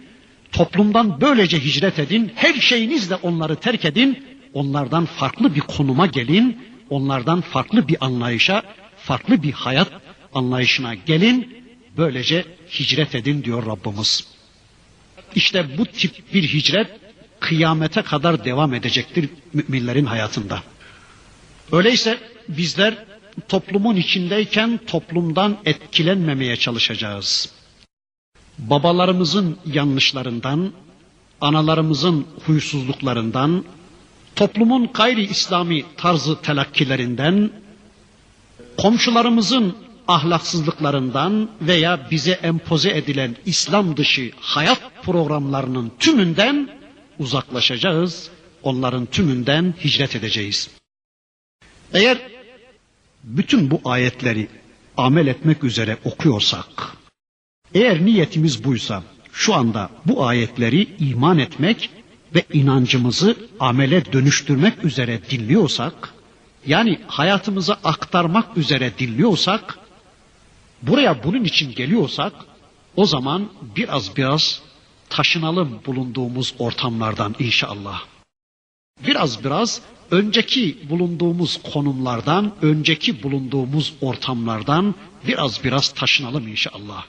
[0.53, 2.33] Toplumdan böylece hicret edin.
[2.35, 4.25] Her şeyinizle onları terk edin.
[4.55, 6.59] Onlardan farklı bir konuma gelin.
[6.91, 8.63] Onlardan farklı bir anlayışa,
[8.97, 11.67] farklı bir hayat anlayışına gelin.
[11.97, 12.45] Böylece
[12.79, 14.27] hicret edin diyor Rabbimiz.
[15.35, 16.91] İşte bu tip bir hicret
[17.41, 20.63] kıyamete kadar devam edecektir müminlerin hayatında.
[21.73, 22.19] Öyleyse
[22.49, 23.05] bizler
[23.49, 27.53] toplumun içindeyken toplumdan etkilenmemeye çalışacağız.
[28.59, 30.73] Babalarımızın yanlışlarından,
[31.41, 33.65] analarımızın huysuzluklarından,
[34.37, 37.51] toplumun gayri İslami tarzı telakkilerinden,
[38.77, 39.77] komşularımızın
[40.09, 46.69] ahlaksızlıklarından veya bize empoze edilen İslam dışı hayat programlarının tümünden
[47.19, 48.31] uzaklaşacağız.
[48.63, 50.71] Onların tümünden hicret edeceğiz.
[51.95, 52.19] Eğer
[53.25, 54.49] bütün bu ayetleri
[54.97, 56.97] amel etmek üzere okuyorsak,
[57.75, 59.03] eğer niyetimiz buysa
[59.33, 61.91] şu anda bu ayetleri iman etmek
[62.35, 66.15] ve inancımızı amele dönüştürmek üzere dinliyorsak,
[66.67, 69.79] yani hayatımıza aktarmak üzere dinliyorsak,
[70.83, 72.33] buraya bunun için geliyorsak,
[72.97, 74.63] o zaman biraz biraz
[75.09, 78.03] taşınalım bulunduğumuz ortamlardan inşallah.
[79.07, 84.95] Biraz biraz önceki bulunduğumuz konumlardan, önceki bulunduğumuz ortamlardan
[85.27, 87.05] biraz biraz taşınalım inşallah.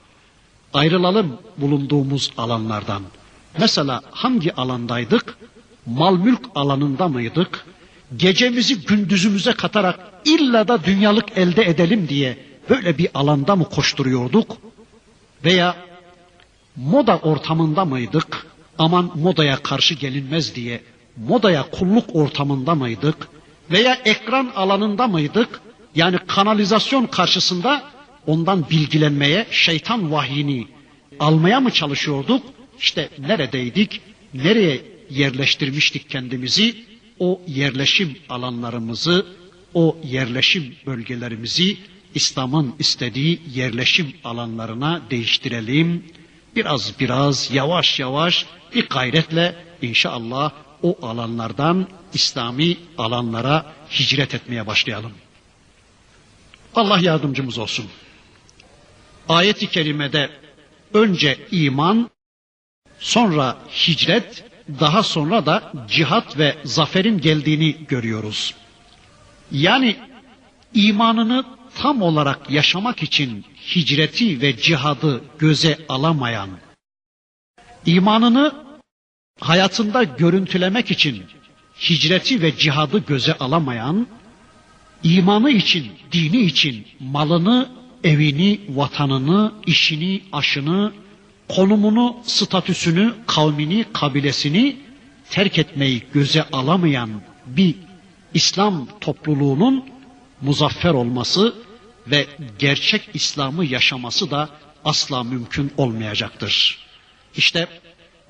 [0.73, 3.01] Ayrılalım bulunduğumuz alanlardan.
[3.59, 5.37] Mesela hangi alandaydık?
[5.85, 7.65] Mal mülk alanında mıydık?
[8.17, 14.57] Gecemizi gündüzümüze katarak illa da dünyalık elde edelim diye böyle bir alanda mı koşturuyorduk?
[15.45, 15.75] Veya
[16.75, 18.47] moda ortamında mıydık?
[18.77, 20.81] Aman modaya karşı gelinmez diye
[21.17, 23.27] modaya kulluk ortamında mıydık?
[23.71, 25.61] Veya ekran alanında mıydık?
[25.95, 27.83] Yani kanalizasyon karşısında
[28.27, 30.67] ondan bilgilenmeye, şeytan vahyini
[31.19, 32.43] almaya mı çalışıyorduk?
[32.79, 34.01] İşte neredeydik?
[34.33, 36.75] Nereye yerleştirmiştik kendimizi?
[37.19, 39.25] O yerleşim alanlarımızı,
[39.73, 41.77] o yerleşim bölgelerimizi
[42.17, 46.05] İslam'ın istediği yerleşim alanlarına değiştirelim.
[46.55, 48.45] Biraz biraz yavaş yavaş
[48.75, 50.51] bir gayretle inşallah
[50.83, 55.11] o alanlardan İslami alanlara hicret etmeye başlayalım.
[56.75, 57.85] Allah yardımcımız olsun.
[59.29, 60.29] Ayet-i kerimede
[60.93, 62.09] önce iman,
[62.99, 63.57] sonra
[63.87, 64.43] hicret,
[64.79, 68.55] daha sonra da cihat ve zaferin geldiğini görüyoruz.
[69.51, 69.95] Yani
[70.73, 76.49] imanını tam olarak yaşamak için hicreti ve cihadı göze alamayan,
[77.85, 78.53] imanını
[79.39, 81.23] hayatında görüntülemek için
[81.89, 84.07] hicreti ve cihadı göze alamayan,
[85.03, 87.69] imanı için, dini için malını,
[88.03, 90.93] evini, vatanını, işini, aşını,
[91.49, 94.77] konumunu, statüsünü, kavmini, kabilesini
[95.29, 97.09] terk etmeyi göze alamayan
[97.45, 97.75] bir
[98.33, 99.85] İslam topluluğunun
[100.41, 101.66] muzaffer olması
[102.11, 102.27] ve
[102.59, 104.49] gerçek İslam'ı yaşaması da
[104.85, 106.77] asla mümkün olmayacaktır.
[107.35, 107.67] İşte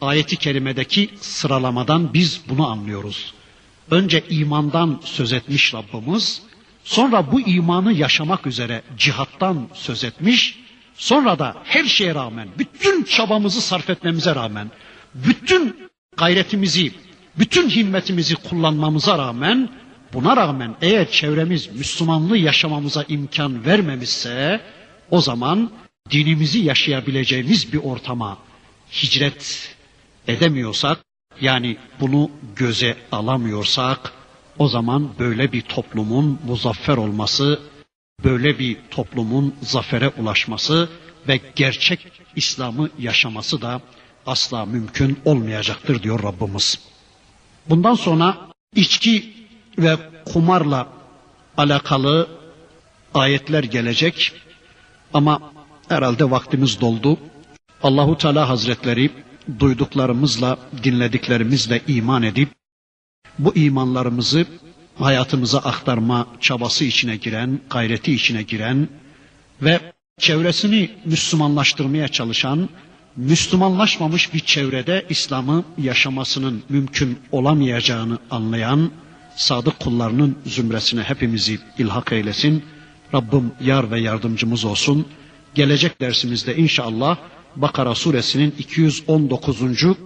[0.02, 3.34] ayeti kerimedeki sıralamadan biz bunu anlıyoruz.
[3.92, 6.42] Önce imandan söz etmiş Rabbimiz,
[6.84, 10.60] sonra bu imanı yaşamak üzere cihattan söz etmiş,
[10.96, 14.72] sonra da her şeye rağmen, bütün çabamızı sarf etmemize rağmen,
[15.16, 16.92] bütün gayretimizi,
[17.40, 19.70] bütün himmetimizi kullanmamıza rağmen
[20.14, 24.62] buna rağmen eğer çevremiz Müslümanlığı yaşamamıza imkan vermemişse
[25.12, 25.72] o zaman
[26.12, 28.38] dinimizi yaşayabileceğimiz bir ortama
[28.92, 29.76] hicret
[30.28, 31.00] edemiyorsak
[31.42, 34.14] yani bunu göze alamıyorsak
[34.60, 37.60] o zaman böyle bir toplumun muzaffer olması,
[38.24, 40.90] böyle bir toplumun zafere ulaşması
[41.28, 43.82] ve gerçek İslam'ı yaşaması da
[44.26, 46.80] asla mümkün olmayacaktır diyor Rabbimiz.
[47.70, 48.38] Bundan sonra
[48.76, 49.37] içki
[49.78, 49.98] ve
[50.34, 50.88] kumarla
[51.58, 52.28] alakalı
[53.14, 54.34] ayetler gelecek
[55.14, 55.52] ama
[55.90, 57.18] herhalde vaktimiz doldu.
[57.84, 59.12] Allahu Teala Hazretleri
[59.60, 62.50] duyduklarımızla, dinlediklerimizle iman edip
[63.40, 64.46] bu imanlarımızı
[64.96, 68.90] hayatımıza aktarma çabası içine giren, gayreti içine giren
[69.62, 69.80] ve
[70.20, 72.70] çevresini Müslümanlaştırmaya çalışan,
[73.16, 78.92] Müslümanlaşmamış bir çevrede İslam'ı yaşamasının mümkün olamayacağını anlayan
[79.38, 82.64] sadık kullarının zümresine hepimizi ilhak eylesin.
[83.14, 85.08] Rabbim yar ve yardımcımız olsun.
[85.56, 87.18] Gelecek dersimizde inşallah
[87.56, 89.62] Bakara suresinin 219.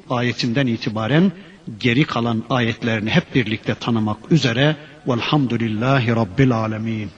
[0.09, 1.31] ayetinden itibaren
[1.79, 4.75] geri kalan ayetlerini hep birlikte tanımak üzere
[5.07, 7.09] velhamdülillahi rabbil alemin.